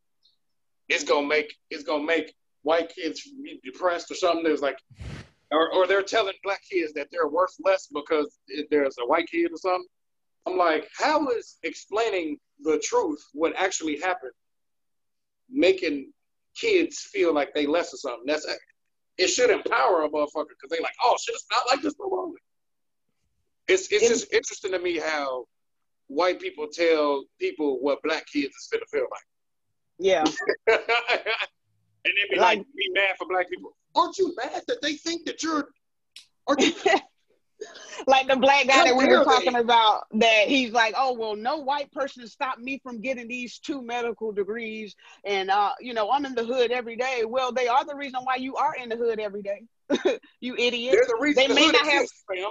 [0.88, 3.28] it's gonna make it's gonna make white kids
[3.64, 4.44] depressed or something.
[4.44, 4.78] There's like,
[5.50, 8.38] or or they're telling black kids that they're worth less because
[8.70, 9.86] there's a white kid or something.
[10.46, 14.32] I'm like, how is explaining the truth, what actually happened,
[15.50, 16.12] making
[16.54, 18.24] kids feel like they less or something?
[18.26, 18.46] That's
[19.18, 22.08] it should empower a motherfucker because they like, oh shit, it's not like this no
[22.08, 22.32] more.
[23.68, 25.46] It's it's just interesting to me how
[26.08, 29.22] white people tell people what black kids is gonna feel like.
[29.98, 30.24] Yeah,
[30.66, 30.78] and
[32.04, 33.76] then be like, Like- be mad for black people.
[33.94, 35.68] Aren't you mad that they think that you're
[36.46, 36.72] Are you
[38.06, 41.58] like the black guy that we were talking about that he's like oh well no
[41.58, 46.24] white person stopped me from getting these two medical degrees and uh you know i'm
[46.26, 47.22] in the hood every day.
[47.26, 49.62] Well they are the reason why you are in the hood every day.
[50.40, 50.94] You idiot.
[50.94, 52.06] There's a reason They the may hood not have-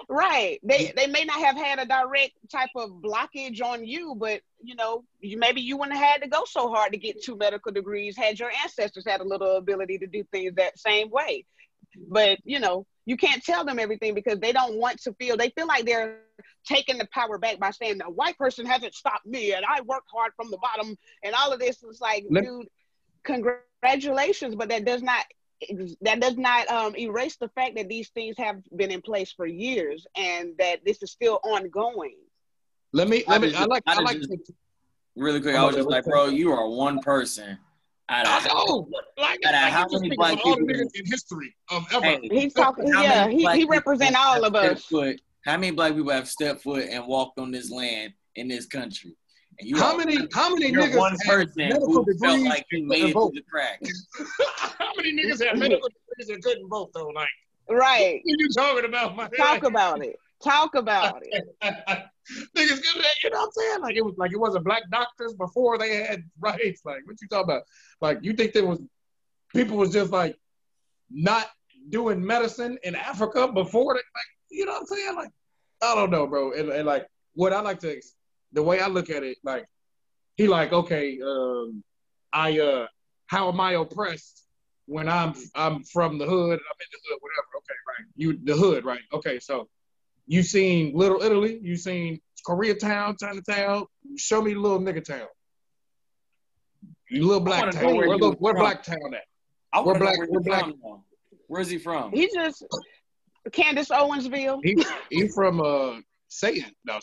[0.07, 0.59] right.
[0.63, 4.75] They they may not have had a direct type of blockage on you but you
[4.75, 7.71] know you maybe you wouldn't have had to go so hard to get two medical
[7.71, 11.45] degrees had your ancestors had a little ability to do things that same way.
[12.07, 15.49] But you know you can't tell them everything because they don't want to feel they
[15.49, 16.19] feel like they're
[16.65, 20.09] taking the power back by saying the white person hasn't stopped me and i worked
[20.13, 21.83] hard from the bottom and all of this.
[21.83, 22.67] Is like Let- dude
[23.23, 25.25] congratulations but that does not
[26.01, 29.45] that does not um, erase the fact that these things have been in place for
[29.45, 32.15] years and that this is still ongoing.
[32.93, 34.37] Let me I let me I like I I like to,
[35.15, 37.57] Really quick, I was just like, bro, you are one person
[38.11, 38.87] out I of know.
[39.17, 42.05] Like, Gotta uh, like how many black about all people- in history of ever.
[42.05, 45.71] Hey, he's talking yeah he, black he represent all of stepped us Foot, how many
[45.71, 49.15] black people have stepped foot and walked on this land in this country?
[49.59, 53.13] And you how many how many niggas one person who felt like you made it
[53.13, 54.07] couldn't through the cracks.
[54.57, 57.07] how many niggas have medical degrees and couldn't vote though?
[57.07, 57.29] Like
[57.69, 61.43] right what you talking about, my talk about it talk about it
[62.55, 63.81] niggas good at, you know what I'm saying?
[63.81, 66.81] Like it was like it wasn't black doctors before they had rights.
[66.85, 67.63] Like what you talking about?
[68.01, 68.79] Like you think there was
[69.53, 70.35] people was just like
[71.09, 71.47] not
[71.89, 75.15] doing medicine in Africa before they like you know what I'm saying?
[75.15, 75.31] Like
[75.83, 76.53] I don't know, bro.
[76.53, 78.01] And, and like what I like to
[78.53, 79.65] the way I look at it, like
[80.35, 81.83] he like, okay, um,
[82.33, 82.87] I uh
[83.27, 84.45] how am I oppressed
[84.85, 87.47] when I'm I'm from the hood, I'm in the hood, whatever.
[87.57, 88.07] Okay, right.
[88.15, 89.01] You the hood, right?
[89.13, 89.69] Okay, so
[90.27, 93.85] you seen Little Italy, you seen Koreatown, Chinatown.
[94.17, 95.27] Show me little nigga town.
[97.11, 97.95] You little black town.
[97.95, 99.23] where Where, you where black town at?
[99.73, 100.63] I We're want to know black- where black.
[100.81, 101.03] from.
[101.47, 102.11] Where's he from?
[102.11, 102.63] he just
[103.51, 104.77] candace owensville He
[105.09, 106.71] he from uh Satan.
[106.85, 106.99] No,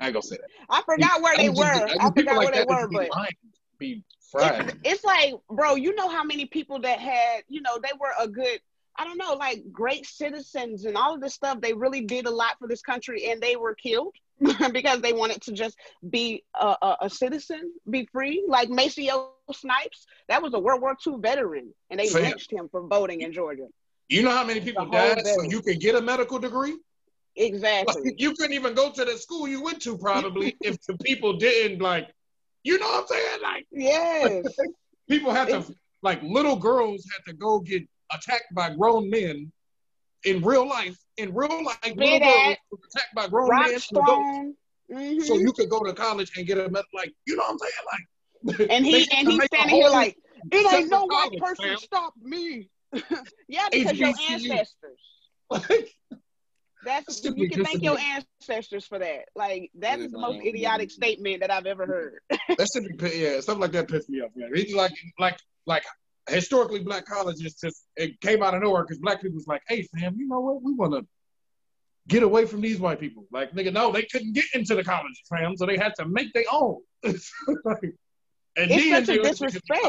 [0.00, 0.50] I ain't gonna say that.
[0.68, 2.90] i forgot where I they just- were I i forgot like where they were just
[2.90, 3.30] be but lying,
[3.78, 4.78] be it's, fried.
[4.84, 8.28] it's like bro you know how many people that had you know they were a
[8.28, 8.60] good
[8.96, 12.30] i don't know like great citizens and all of this stuff they really did a
[12.30, 14.14] lot for this country and they were killed
[14.72, 15.76] because they wanted to just
[16.08, 20.96] be a, a, a citizen be free like maceo snipes that was a world war
[21.06, 23.66] ii veteran and they lynched him for voting in georgia
[24.08, 26.72] You know how many people died so you could get a medical degree?
[26.72, 26.80] Like,
[27.36, 31.34] exactly you couldn't even go to the school you went to probably if the people
[31.36, 32.08] didn't like.
[32.64, 33.42] You know what I'm saying?
[33.42, 34.44] Like yes
[35.08, 35.64] people had to
[36.02, 39.52] like little girls had to go get attacked by grown men
[40.24, 40.96] in real life.
[41.16, 43.64] In real life, little girls were attacked by grown men.
[43.64, 44.54] and adults, stone
[44.90, 45.22] Mhm.
[45.22, 47.58] So you could go to college and get a med- like you know what I'm
[47.58, 48.58] saying?
[48.58, 50.16] Like and he and he's standing here like
[50.50, 52.70] it ain't no white college, person fam." stopped me.
[53.48, 55.00] yeah, because your ancestors.
[56.82, 59.26] That's you can thank your ancestors for that.
[59.36, 62.20] Like that is the most idiotic statement that I've ever heard.
[62.30, 64.50] that should be yeah, something like that pissed me off, man.
[64.54, 65.84] It's like like like
[66.30, 69.82] historically black colleges just it came out of nowhere because black people was like, hey
[69.82, 70.62] fam, you know what?
[70.62, 71.02] We wanna
[72.08, 73.26] get away from these white people.
[73.30, 76.32] Like nigga, no, they couldn't get into the colleges, fam, so they had to make
[76.32, 76.78] their own.
[77.64, 77.94] Like,
[78.56, 79.82] and It's such a they let you disrespect.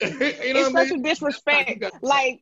[0.00, 0.40] the college.
[0.46, 1.00] you know it's such mean?
[1.00, 1.80] a disrespect.
[1.80, 2.40] Got- Like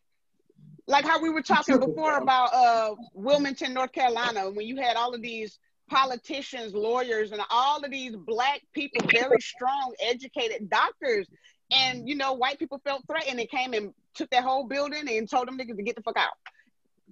[0.89, 5.15] like how we were talking before about uh Wilmington, North Carolina, when you had all
[5.15, 5.59] of these
[5.91, 11.27] politicians, lawyers, and all of these black people, very strong, educated doctors.
[11.73, 15.29] And you know, white people felt threatened and came and took that whole building and
[15.29, 16.33] told them niggas to get the fuck out.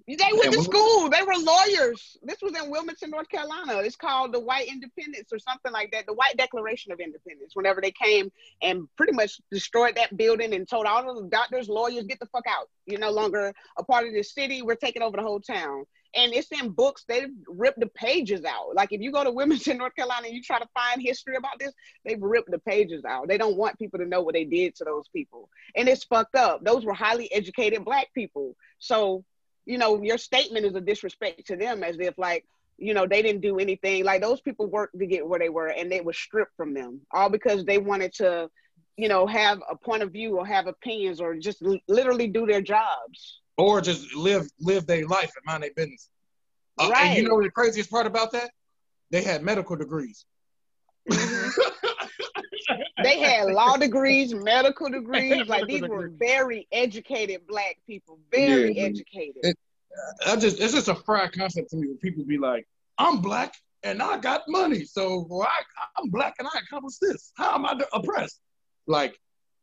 [0.07, 1.09] They went to school.
[1.09, 2.17] They were lawyers.
[2.23, 3.77] This was in Wilmington, North Carolina.
[3.79, 6.05] It's called the White Independence or something like that.
[6.05, 7.55] The White Declaration of Independence.
[7.55, 11.69] Whenever they came and pretty much destroyed that building and told all of the doctors,
[11.69, 12.69] lawyers, get the fuck out.
[12.85, 14.61] You're no longer a part of this city.
[14.61, 15.85] We're taking over the whole town.
[16.13, 17.05] And it's in books.
[17.07, 18.75] They've ripped the pages out.
[18.75, 21.59] Like if you go to Wilmington, North Carolina, and you try to find history about
[21.59, 21.73] this,
[22.05, 23.27] they've ripped the pages out.
[23.27, 25.49] They don't want people to know what they did to those people.
[25.75, 26.63] And it's fucked up.
[26.63, 28.55] Those were highly educated black people.
[28.79, 29.23] So
[29.65, 32.45] you know, your statement is a disrespect to them as if like,
[32.77, 34.03] you know, they didn't do anything.
[34.03, 37.01] Like those people worked to get where they were and they were stripped from them
[37.11, 38.49] all because they wanted to,
[38.97, 42.45] you know, have a point of view or have opinions or just l- literally do
[42.45, 43.40] their jobs.
[43.57, 46.09] Or just live live their life and mind their business.
[46.77, 47.17] Uh, And Right.
[47.17, 48.51] you know the craziest part about that?
[49.11, 50.25] They had medical degrees.
[53.03, 55.47] They had law degrees, medical degrees.
[55.47, 59.37] Like these were very educated black people, very Yeah, educated.
[59.43, 59.57] It-
[60.25, 62.65] I just it's just a fried concept to me when people be like,
[62.97, 65.63] I'm black and I got money, so well, I,
[65.97, 67.31] I'm black and I accomplished this.
[67.35, 68.39] How am I oppressed?
[68.87, 69.19] Like,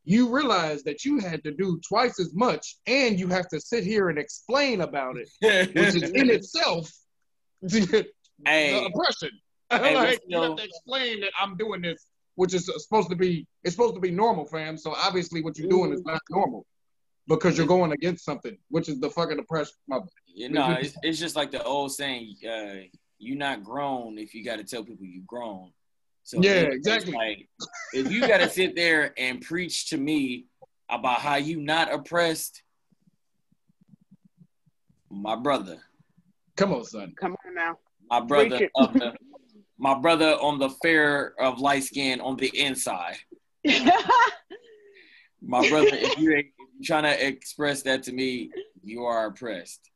[0.08, 3.84] you realize that you had to do twice as much and you have to sit
[3.84, 5.28] here and explain about it,
[5.74, 6.90] which is in itself
[7.60, 8.06] the
[8.46, 9.30] hey, oppression.
[9.70, 13.46] Hey, like, you have to explain that I'm doing this, which is supposed to be
[13.64, 14.78] it's supposed to be normal, fam.
[14.78, 16.64] So obviously what you're doing is not normal
[17.28, 19.74] because you're going against something, which is the fucking oppression.
[19.86, 24.34] My, you know, it's, it's just like the old saying, uh, "You're not grown if
[24.34, 25.70] you got to tell people you're grown."
[26.28, 27.14] So Yeah, exactly.
[27.14, 27.48] Like,
[27.94, 30.44] if you got to sit there and preach to me
[30.90, 32.62] about how you not oppressed,
[35.10, 35.78] my brother,
[36.54, 37.14] come on, son.
[37.18, 37.78] Come on now.
[38.10, 39.14] my brother of the,
[39.78, 43.16] my brother on the fair of light skin on the inside.
[45.40, 48.50] My brother, if you if you're trying to express that to me,
[48.82, 49.88] you are oppressed.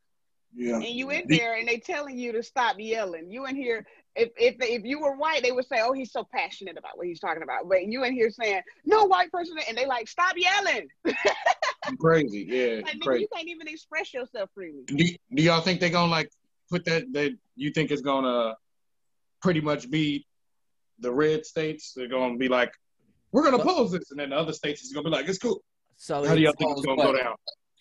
[0.55, 0.75] Yeah.
[0.75, 3.29] and you in there and they telling you to stop yelling.
[3.29, 6.23] You in here, if if if you were white, they would say, "Oh, he's so
[6.31, 9.77] passionate about what he's talking about." But you in here saying, "No white person," and
[9.77, 10.87] they like, "Stop yelling!"
[11.99, 13.21] Crazy, yeah, Like, nigga, crazy.
[13.23, 14.83] you can't even express yourself freely.
[14.85, 14.95] Do,
[15.35, 16.29] do y'all think they're gonna like
[16.69, 17.11] put that?
[17.13, 18.55] That you think it's gonna
[19.41, 20.25] pretty much be
[20.99, 21.93] the red states?
[21.95, 22.71] They're gonna be like,
[23.31, 25.39] we're gonna Well- oppose this, and then the other states is gonna be like, it's
[25.39, 25.61] cool.
[25.97, 27.13] So How do y'all think it's gonna what?
[27.13, 27.35] go down?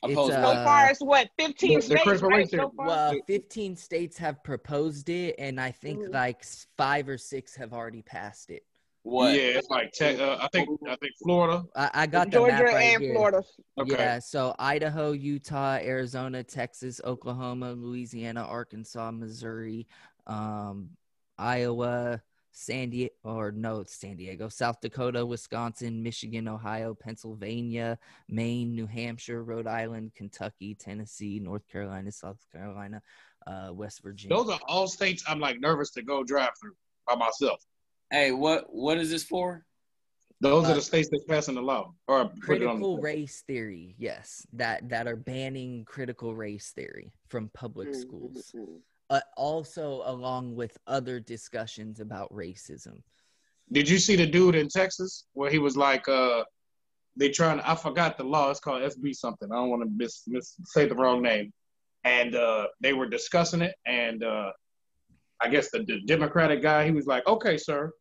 [0.04, 2.50] It's, Opposed uh, So far as what, fifteen the- the states, critical right?
[2.50, 2.86] So far.
[2.86, 6.12] well, 15 states have proposed it, and I think Mhm.
[6.12, 6.44] like
[6.76, 8.64] five or six have already passed it.
[9.04, 9.34] What?
[9.34, 11.64] Yeah, it's like te- uh, I think I think Florida.
[11.76, 13.14] I, I got the Georgia map right and here.
[13.14, 13.42] Florida.
[13.80, 13.92] Okay.
[13.92, 19.86] Yeah, so Idaho, Utah, Arizona, Texas, Oklahoma, Louisiana, Arkansas, Missouri,
[20.26, 20.90] um,
[21.38, 28.74] Iowa, San Diego, or no, it's San Diego, South Dakota, Wisconsin, Michigan, Ohio, Pennsylvania, Maine,
[28.74, 33.00] New Hampshire, Rhode Island, Kentucky, Tennessee, North Carolina, South Carolina,
[33.46, 34.36] uh, West Virginia.
[34.36, 36.74] Those are all states I'm like nervous to go drive through
[37.08, 37.64] by myself.
[38.10, 39.64] Hey, what what is this for?
[40.40, 43.02] Those Uh, are the states that's passing the law or put it on critical the
[43.02, 48.54] race theory, yes, that that are banning critical race theory from public Mm, schools.
[49.12, 49.16] Mm.
[49.16, 53.02] uh, also along with other discussions about racism.
[53.70, 56.44] Did you see the dude in Texas where he was like, uh,
[57.16, 57.58] they trying?
[57.58, 58.50] To, I forgot the law.
[58.50, 59.50] It's called SB something.
[59.50, 61.52] I don't want to miss, miss say the wrong name.
[62.04, 64.50] And uh, they were discussing it, and uh,
[65.40, 67.92] I guess the, the Democratic guy, he was like, "Okay, sir,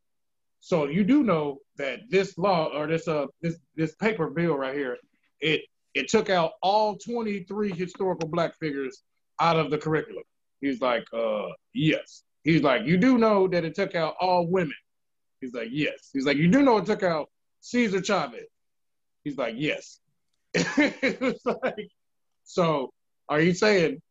[0.60, 4.76] so you do know that this law or this uh this this paper bill right
[4.76, 4.97] here,
[5.39, 5.62] it
[5.93, 9.04] it took out all 23 historical black figures
[9.39, 10.24] out of the curriculum."
[10.62, 14.74] He's like, "Uh, yes." He's like, "You do know that it took out all women."
[15.41, 16.10] He's like, yes.
[16.13, 17.30] He's like, you do know it took out
[17.62, 18.47] Cesar Chavez.
[19.24, 20.00] He's like, yes.
[20.78, 21.89] like,
[22.43, 22.93] so
[23.28, 24.02] are you saying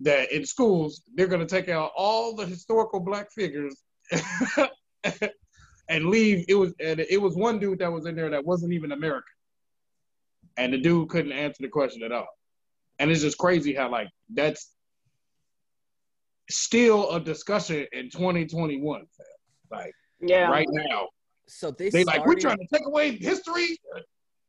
[0.00, 3.76] that in schools they're going to take out all the historical black figures
[5.88, 6.44] and leave?
[6.48, 9.24] It was and it was one dude that was in there that wasn't even American,
[10.56, 12.28] and the dude couldn't answer the question at all.
[12.98, 14.70] And it's just crazy how like that's
[16.50, 19.00] still a discussion in 2021.
[19.00, 19.26] fam.
[19.70, 20.48] Like Yeah.
[20.48, 21.08] right now.
[21.46, 23.78] So this They like we're trying to take away history,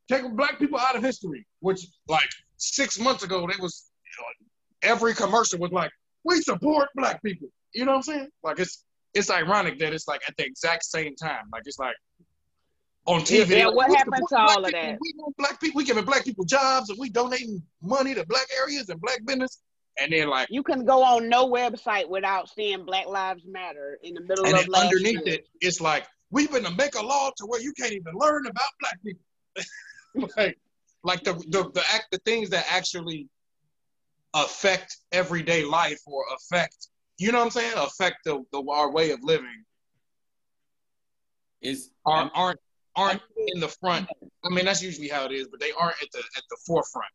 [0.07, 1.47] take black people out of history.
[1.59, 5.91] Which like six months ago, they was you know, every commercial was like,
[6.23, 8.29] "We support black people." You know what I'm saying?
[8.43, 8.83] Like it's
[9.13, 11.45] it's ironic that it's like at the exact same time.
[11.51, 11.95] Like it's like
[13.05, 13.57] on TV.
[13.57, 14.81] Yeah, like, what "We happened to all of people.
[14.81, 14.97] that?
[15.01, 15.77] We want black people.
[15.77, 19.61] We giving black people jobs and we donating money to black areas and black business.
[19.99, 24.13] And then like You can go on no website without seeing Black Lives Matter in
[24.13, 25.36] the middle and of then last underneath year.
[25.36, 28.47] it, it's like we've been to make a law to where you can't even learn
[28.47, 29.21] about black people.
[30.38, 30.58] like,
[31.04, 33.27] like the, the the act the things that actually
[34.34, 36.88] affect everyday life or affect
[37.18, 39.65] you know what I'm saying affect the, the our way of living
[41.61, 42.59] Is aren't aren't
[42.95, 44.07] aren't in the front.
[44.45, 47.11] I mean that's usually how it is, but they aren't at the at the forefront.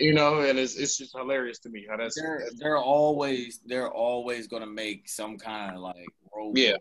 [0.00, 3.60] You know, and it's it's just hilarious to me how that's, they're that's they're always
[3.64, 6.72] they're always gonna make some kind of like rule yeah.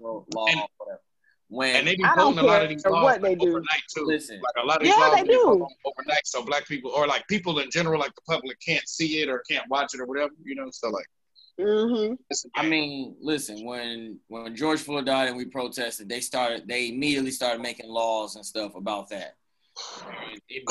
[0.00, 1.00] law law And- whatever.
[1.48, 3.28] When And they be I don't voting a lot of care these what laws they
[3.28, 3.48] like, do.
[3.50, 4.04] overnight too.
[4.04, 5.68] listen, Like a lot of these Yeah, laws they be do.
[5.84, 9.28] overnight, so black people or like people in general, like the public, can't see it
[9.28, 10.32] or can't watch it or whatever.
[10.44, 11.06] You know, so like
[11.60, 12.14] Mm-hmm.
[12.30, 12.70] it's a I game.
[12.70, 17.62] mean, listen, when when George Floyd died and we protested, they started they immediately started
[17.62, 19.36] making laws and stuff about that.
[20.04, 20.64] And it-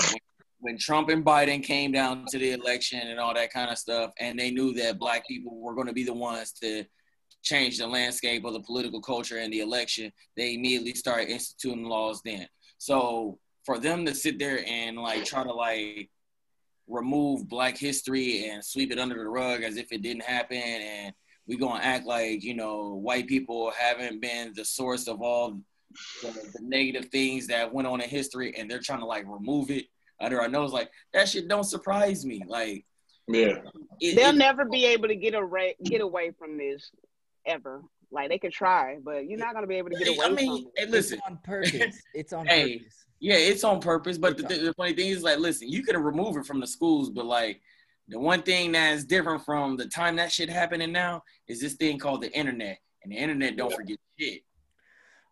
[0.59, 4.11] when, Trump and Biden came down to the election and all that kind of stuff,
[4.19, 6.85] and they knew that black people were going to be the ones to
[7.43, 12.21] change the landscape of the political culture in the election, they immediately started instituting laws
[12.25, 12.47] then.
[12.77, 16.09] So for them to sit there and like try to like
[16.87, 21.13] remove black history and sweep it under the rug as if it didn't happen and
[21.47, 25.59] we're gonna act like you know white people haven't been the source of all
[26.21, 29.69] the, the negative things that went on in history, and they're trying to like remove
[29.69, 29.85] it
[30.19, 30.71] under our nose.
[30.73, 32.41] Like that shit don't surprise me.
[32.47, 32.85] Like
[33.27, 33.59] Yeah.
[33.99, 36.91] it, They'll it- never be able to get away get away from this
[37.45, 37.81] ever.
[38.11, 40.63] Like they could try, but you're not gonna be able to get away I mean,
[40.63, 40.85] from it.
[40.85, 42.01] hey, listen, It's on purpose.
[42.13, 43.05] It's on Hey, purpose.
[43.19, 44.17] Yeah, it's on purpose.
[44.17, 46.67] But the, It's the funny thing is, like, listen, you could remove it from the
[46.67, 47.61] schools, but like,
[48.07, 51.97] the one thing that's different from the time that shit happening now is this thing
[51.97, 54.41] called the internet, and the internet don't forget shit.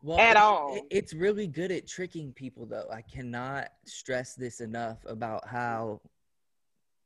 [0.03, 0.77] Well, At all.
[0.91, 2.89] it's really good at tricking people, though.
[2.91, 6.01] I cannot stress this enough about how,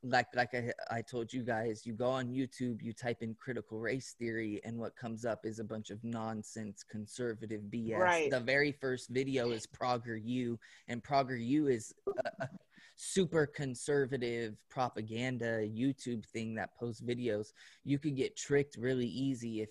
[0.01, 3.79] like, like I, I told you guys, you go on YouTube, you type in critical
[3.79, 7.99] race theory, and what comes up is a bunch of nonsense, conservative BS.
[7.99, 8.31] Right.
[8.31, 12.49] The very first video is Prager U, and Prager U is a, a
[12.95, 17.53] super conservative propaganda YouTube thing that posts videos.
[17.83, 19.69] You could get tricked really easy if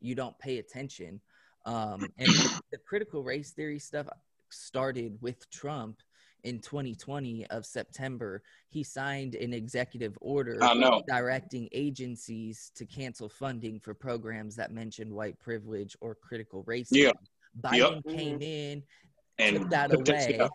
[0.00, 1.20] you don't pay attention.
[1.68, 2.28] Um, and
[2.72, 4.08] the critical race theory stuff
[4.48, 6.00] started with Trump
[6.44, 8.42] in 2020 of September.
[8.70, 10.58] He signed an executive order
[11.06, 16.88] directing agencies to cancel funding for programs that mentioned white privilege or critical race.
[16.90, 17.08] Yeah.
[17.60, 17.76] theory.
[17.78, 17.92] Yep.
[18.04, 18.82] Biden came in,
[19.38, 20.48] And took that away.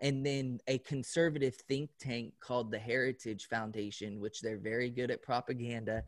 [0.00, 5.22] And then a conservative think tank called the Heritage Foundation, which they're very good at
[5.22, 6.02] propaganda.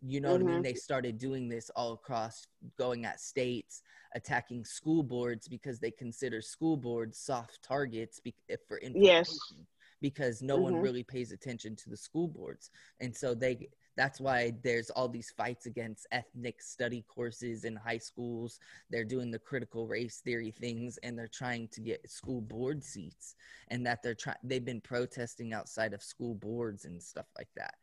[0.00, 0.60] You know what I mean?
[0.60, 0.64] Mhm.
[0.64, 3.82] They started doing this all across, going at states,
[4.14, 9.28] attacking school boards because they consider school boards soft targets be- if for Yes.
[9.28, 9.66] information
[10.00, 10.82] because no one Mhm.
[10.82, 12.70] really pays attention to the school boards.
[13.00, 13.68] And so they
[13.98, 18.60] that's why there's all these fights against ethnic study courses in high schools.
[18.90, 23.34] They're doing the critical race theory things and they're trying to get school board seats
[23.66, 27.74] and that they're trying they've been protesting outside of school boards and stuff like that.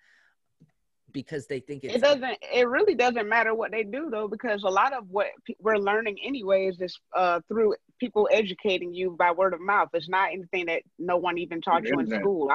[1.12, 2.38] Because they think it's It doesn't.
[2.54, 5.78] It really doesn't matter what they do though, because a lot of what pe- we're
[5.78, 9.90] learning anyways is uh, through people educating you by word of mouth.
[9.94, 12.52] It's not anything that no one even taught you in school.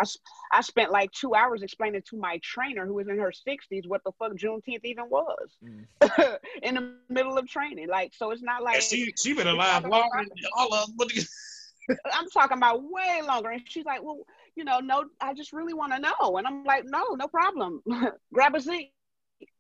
[0.53, 4.03] I spent like two hours explaining to my trainer, who was in her sixties, what
[4.05, 5.27] the fuck Juneteenth even was
[5.65, 6.39] Mm.
[6.63, 7.89] in the middle of training.
[7.89, 11.09] Like, so it's not like she she been alive longer than all of them.
[12.13, 13.51] I'm talking about way longer.
[13.51, 14.21] And she's like, well,
[14.55, 16.37] you know, no, I just really want to know.
[16.37, 17.83] And I'm like, no, no problem.
[18.33, 18.93] Grab a seat.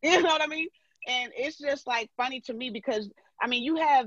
[0.03, 0.69] You know what I mean?
[1.09, 3.11] And it's just like funny to me because
[3.43, 4.07] I mean, you have,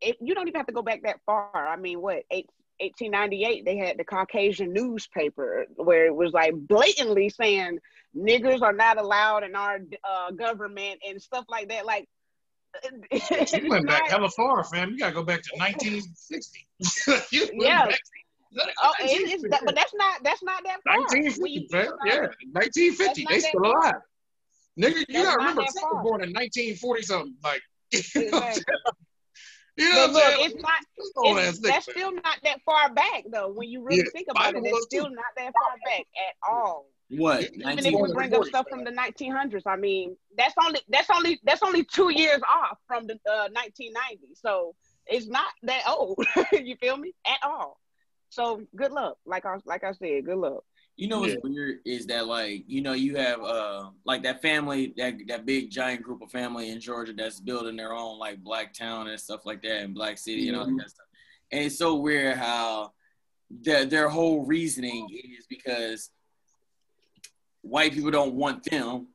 [0.00, 1.50] it, you don't even have to go back that far.
[1.54, 2.48] I mean, what, eight,
[2.80, 7.78] 1898, they had the Caucasian newspaper where it was like blatantly saying
[8.16, 9.78] niggers are not allowed in our
[10.08, 11.86] uh, government and stuff like that.
[11.86, 12.08] Like,
[12.82, 14.90] You went back not- hella far, fam.
[14.90, 16.66] You gotta go back to 1960.
[17.54, 17.86] Yeah.
[17.86, 18.00] back-
[18.82, 20.98] Oh, it, that, but that's not that's not that far.
[20.98, 21.90] 1950, you fam.
[22.06, 23.26] Yeah, 1950.
[23.28, 23.72] They still far.
[23.72, 23.94] alive.
[24.78, 25.74] Nigga, you That's gotta remember was
[26.04, 27.34] born in 1940 something.
[27.42, 28.74] Like, you know what I'm Exactly.
[29.78, 29.88] Saying?
[29.88, 30.50] You know But what I'm look, saying?
[30.52, 30.72] it's not.
[31.24, 31.94] It's, ass nigga, that's man.
[31.94, 33.52] still not that far back though.
[33.52, 36.34] When you really Yeah, think about Biden it, it's still not that far back at
[36.48, 36.86] all.
[37.10, 37.42] What?
[37.42, 40.80] Even Even if 19 we bring up stuff from the 1900s, I mean, that's only
[40.88, 44.40] that's only that's only two years off from the uh, 1990s.
[44.40, 44.74] So
[45.06, 46.18] it's not that old.
[46.52, 47.14] you feel me?
[47.26, 47.78] At all.
[48.30, 49.18] So good luck.
[49.26, 50.64] Like I like I said, good luck.
[50.96, 51.40] You know what's Yeah.
[51.42, 55.70] weird is that like you know you have uh like that family that that big
[55.70, 59.44] giant group of family in Georgia that's building their own like black town and stuff
[59.44, 61.06] like that and black city and all that stuff.
[61.50, 62.92] And it's so weird how
[63.50, 66.10] their their whole reasoning is because
[67.62, 69.08] white people don't want them,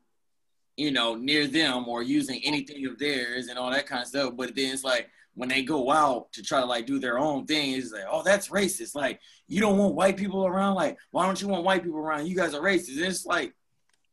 [0.75, 4.33] you know, near them or using anything of theirs and all that kind of stuff.
[4.35, 7.45] But then it's like when they go out to try to like do their own
[7.45, 8.95] thing, it's like, oh, that's racist.
[8.95, 10.75] Like you don't want white people around.
[10.75, 12.27] Like why don't you want white people around?
[12.27, 12.97] You guys are racist.
[12.97, 13.53] And it's like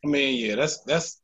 [0.04, 1.20] I mean, yeah, that's that's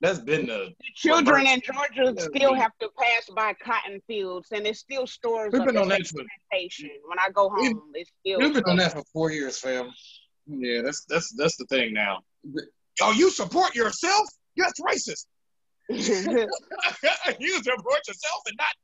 [0.00, 4.76] that's been the Children in Georgia still have to pass by cotton fields, and it
[4.76, 6.22] still stores we've up been on that that for.
[7.06, 8.38] When I go We've- home, it's still.
[8.38, 9.92] we've been on that for four years, fam.
[10.46, 12.20] Yeah, that's that's that's the thing now.
[12.44, 12.64] But-
[13.02, 14.28] Oh, you support yourself?
[14.56, 15.24] That's racist.
[15.88, 16.48] you support
[18.08, 18.74] yourself and not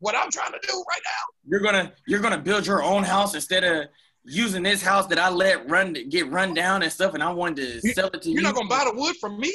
[0.00, 1.22] what I'm trying to do right now.
[1.46, 3.86] you're gonna you're gonna build your own house instead of
[4.24, 7.56] using this house that I let run get run down and stuff, and I wanted
[7.80, 8.34] to You- sell it to you.
[8.34, 9.52] You're not gonna buy the wood from me.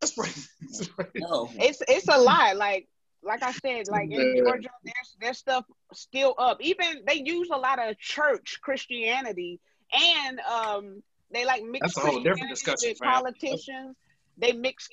[0.00, 0.90] That's racist.
[1.16, 1.50] No.
[1.54, 2.52] it's it's a lie.
[2.54, 2.88] Like
[3.22, 6.58] like I said, like in Georgia, there's there's stuff still up.
[6.62, 9.60] Even they use a lot of church Christianity,
[9.92, 11.02] and um,
[11.32, 13.12] they like mix That's a whole different discussion, with fam.
[13.12, 13.96] politicians.
[14.38, 14.88] They mix.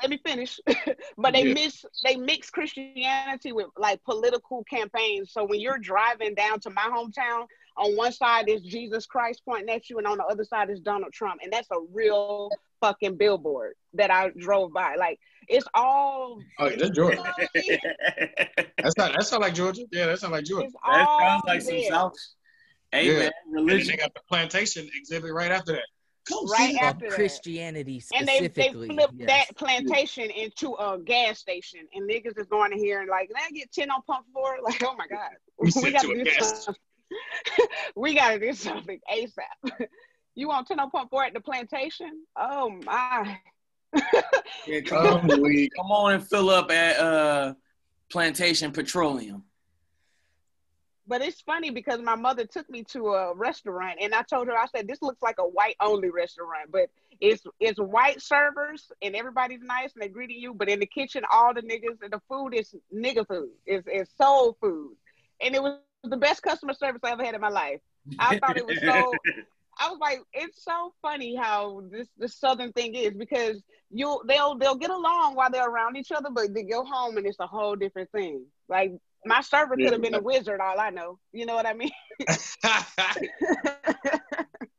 [0.00, 0.60] Let me finish.
[1.18, 1.54] but they Yeah.
[1.54, 5.32] miss they mix Christianity with like political campaigns.
[5.32, 9.74] So when you're driving down to my hometown, on one side is Jesus Christ pointing
[9.74, 13.16] at you, and on the other side is Donald Trump, and that's a real fucking
[13.16, 14.96] billboard that I drove by.
[14.96, 15.18] Like
[15.48, 17.22] it's all Oh, yeah, that's Georgia.
[18.82, 19.12] That's not.
[19.12, 19.82] That sound like Georgia.
[19.90, 20.66] Yeah, that sound like Georgia.
[20.66, 21.80] It's That sounds like some.
[21.82, 22.14] South.
[22.92, 23.18] Hey Yeah.
[23.18, 23.90] man, And then religion.
[23.92, 25.86] they got the plantation exhibit right after that.
[26.28, 27.14] Come Right after that.
[27.14, 29.28] Christianity And they they flipped yes.
[29.28, 33.36] that plantation into a gas station, and niggas is going in here and like, can
[33.36, 34.58] I get ten on pump four?
[34.62, 36.74] Like, oh my god, We we got to to do something.
[37.96, 39.86] we got to do something ASAP.
[40.34, 42.24] you want ten on pump four at the plantation?
[42.36, 43.38] Oh my.
[44.66, 47.54] Yeah, come, on, come on and fill up at uh,
[48.10, 49.42] Plantation Petroleum.
[51.10, 54.56] But it's funny because my mother took me to a restaurant and I told her,
[54.56, 56.88] I said, this looks like a white only restaurant, but
[57.20, 60.54] it's it's white servers and everybody's nice and they're greeting you.
[60.54, 63.50] But in the kitchen, all the niggas and the food is nigga food.
[63.66, 64.94] It's, it's soul food.
[65.40, 67.80] And it was the best customer service I ever had in my life.
[68.20, 69.12] I thought it was so
[69.80, 74.56] I was like, it's so funny how this the southern thing is because you'll they'll
[74.56, 77.48] they'll get along while they're around each other, but they go home and it's a
[77.48, 78.44] whole different thing.
[78.68, 78.92] Like
[79.24, 81.18] my server could have been a wizard, all I know.
[81.32, 81.90] You know what I mean?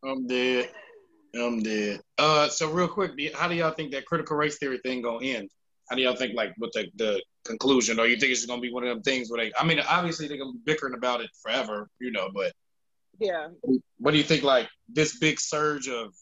[0.03, 0.69] I'm dead.
[1.35, 2.01] I'm dead.
[2.17, 5.49] Uh, so real quick, how do y'all think that critical race theory thing gonna end?
[5.89, 8.71] How do y'all think like what the, the conclusion, or you think it's gonna be
[8.71, 9.51] one of them things where they?
[9.59, 12.29] I mean, obviously they're gonna be bickering about it forever, you know.
[12.33, 12.53] But
[13.19, 13.49] yeah.
[13.97, 14.43] what do you think?
[14.43, 16.13] Like this big surge of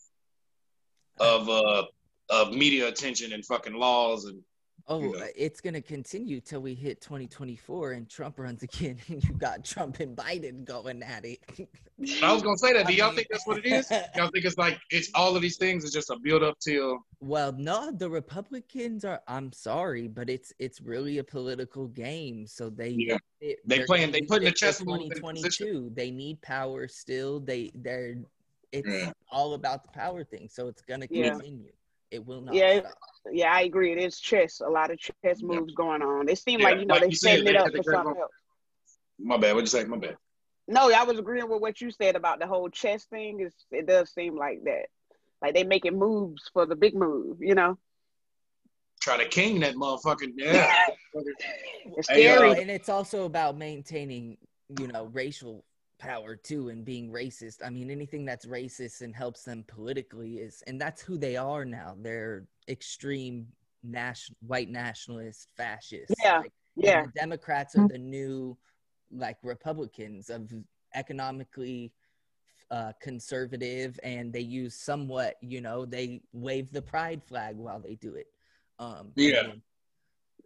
[1.20, 1.84] of uh
[2.30, 4.41] of media attention and fucking laws and
[4.91, 5.19] Oh, know.
[5.19, 9.63] uh, it's gonna continue till we hit 2024 and Trump runs again, and you got
[9.63, 11.39] Trump and Biden going at it.
[12.23, 12.87] I was gonna say that.
[12.87, 13.89] Do y'all think that's what it is?
[14.15, 16.99] Y'all think it's like it's all of these things is just a build up till
[17.19, 19.21] Well, no, the Republicans are.
[19.27, 22.47] I'm sorry, but it's it's really a political game.
[22.47, 23.17] So they Yeah.
[23.41, 25.91] it- They playing- they use putting the chess moves in 2022.
[25.93, 27.39] They need power still.
[27.39, 28.15] They they're
[28.71, 29.11] it's Yeah.
[29.31, 30.47] all about the power thing.
[30.49, 31.29] So it's gonna Yeah.
[31.31, 31.71] continue.
[32.12, 32.55] It will not.
[32.55, 32.80] Yeah.
[32.80, 32.93] stop.
[33.32, 33.91] Yeah, I agree.
[33.91, 36.28] It is chess, a lot of chess moves going on.
[36.30, 37.84] It seemed Yeah, like, you know, like they you said, setting they it up for
[37.84, 38.22] something vote.
[38.22, 38.32] else.
[39.20, 39.53] my bad.
[39.53, 39.86] What'd you say?
[39.86, 40.18] My bad.
[40.68, 43.39] No, I was agreeing with what you said about the whole chess thing.
[43.41, 44.86] Is it does seem like that.
[45.41, 47.78] Like they making moves for the big move, you know?
[49.01, 50.74] Try to king that motherfucking yeah.
[51.97, 52.49] It's Hey, scary.
[52.51, 54.38] uh, and it's also about maintaining,
[54.78, 55.64] you know, racial
[56.00, 57.58] power too and being racist.
[57.66, 61.66] I mean, anything that's racist and helps them politically is, and that's who they are
[61.66, 61.95] now.
[62.00, 63.47] They're extreme
[63.84, 66.16] national, white nationalist fascists.
[66.24, 67.06] Yeah, Like, yeah.
[67.06, 68.58] the Democrats are the new,
[69.12, 70.52] like Republicans of
[70.95, 71.91] economically
[72.72, 77.95] uh, conservative, and they use somewhat, you know, they wave the pride flag while they
[77.95, 78.28] do it.
[78.80, 79.45] Um, Yeah.
[79.50, 79.62] and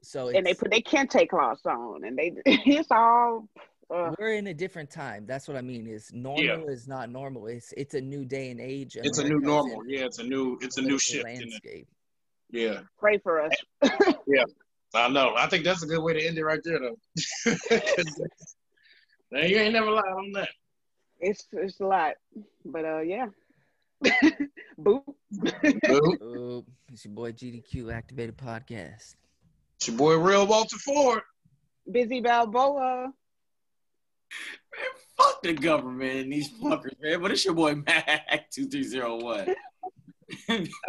[0.01, 3.47] so and they it's- put their kente cloths on and they it's all
[3.89, 5.25] uh, we're in a different time.
[5.25, 5.87] That's what I mean.
[5.87, 7.47] Is normal is not normal.
[7.47, 8.97] It's it's a new day and age.
[9.01, 9.81] It's a new America's normal.
[9.81, 11.39] in Yeah, it's a new it's a new political shift in it.
[11.39, 11.87] landscape.
[12.51, 12.79] Yeah.
[12.99, 13.51] pray for us.
[14.27, 14.43] Yeah,
[14.95, 15.33] I know.
[15.35, 17.55] I think that's a good way to end it right there though.
[19.31, 20.49] Now, you ain't never lied on that.
[21.19, 22.13] It's it's a lot.
[22.65, 23.27] But uh yeah.
[24.79, 25.03] Boop.
[25.31, 26.17] Boo.
[26.21, 29.15] Oh, it's your boy GDQ Activated Podcast.
[29.77, 31.21] It's your boy Real Walter Ford.
[31.91, 33.11] Busy Balboa.
[34.75, 37.21] Man, fuck the government and these fuckers, man.
[37.21, 39.53] But it's your boy Mac two three zero one.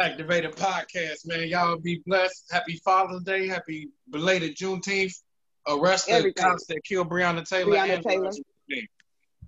[0.01, 1.47] Activated Podcast, man.
[1.47, 2.45] Y'all be blessed.
[2.51, 3.47] Happy Father's Day.
[3.47, 5.13] Happy belated Juneteenth.
[5.67, 6.43] Arrest the Everything.
[6.43, 7.75] cops that killed Breonna Taylor.
[7.75, 8.31] Breonna Taylor.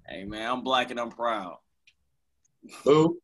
[0.07, 1.57] Hey man, I'm black and I'm proud.
[2.83, 3.17] Boo.